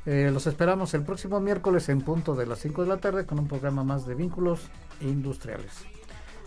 Eh, 0.04 0.30
los 0.30 0.46
esperamos 0.46 0.92
el 0.92 1.02
próximo 1.02 1.40
miércoles 1.40 1.88
en 1.88 2.02
punto 2.02 2.34
de 2.34 2.44
las 2.44 2.58
5 2.58 2.82
de 2.82 2.88
la 2.88 2.98
tarde 2.98 3.24
con 3.24 3.38
un 3.38 3.48
programa 3.48 3.84
más 3.84 4.06
de 4.06 4.14
vínculos 4.14 4.68
industriales. 5.00 5.86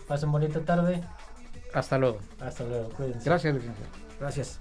Pasen 0.08 0.32
bonita 0.32 0.60
tarde. 0.60 1.04
Hasta 1.74 1.98
luego. 1.98 2.18
Hasta 2.40 2.64
luego, 2.64 2.88
cuídense. 2.90 3.24
Gracias, 3.24 3.54
licenciado. 3.54 3.90
Gracias. 4.18 4.58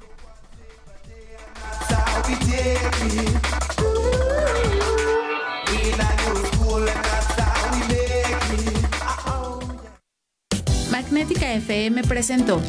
Magnética 10.91 11.53
FM 11.53 12.03
presentó 12.03 12.61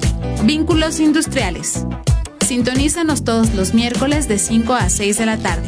Vínculos 0.45 1.01
Industriales. 1.01 1.85
Sintonízanos 2.47 3.25
todos 3.25 3.53
los 3.55 3.75
miércoles 3.75 4.29
de 4.29 4.39
5 4.39 4.75
a 4.75 4.89
6 4.89 5.19
de 5.19 5.27
la 5.27 5.39
tarde. 5.39 5.67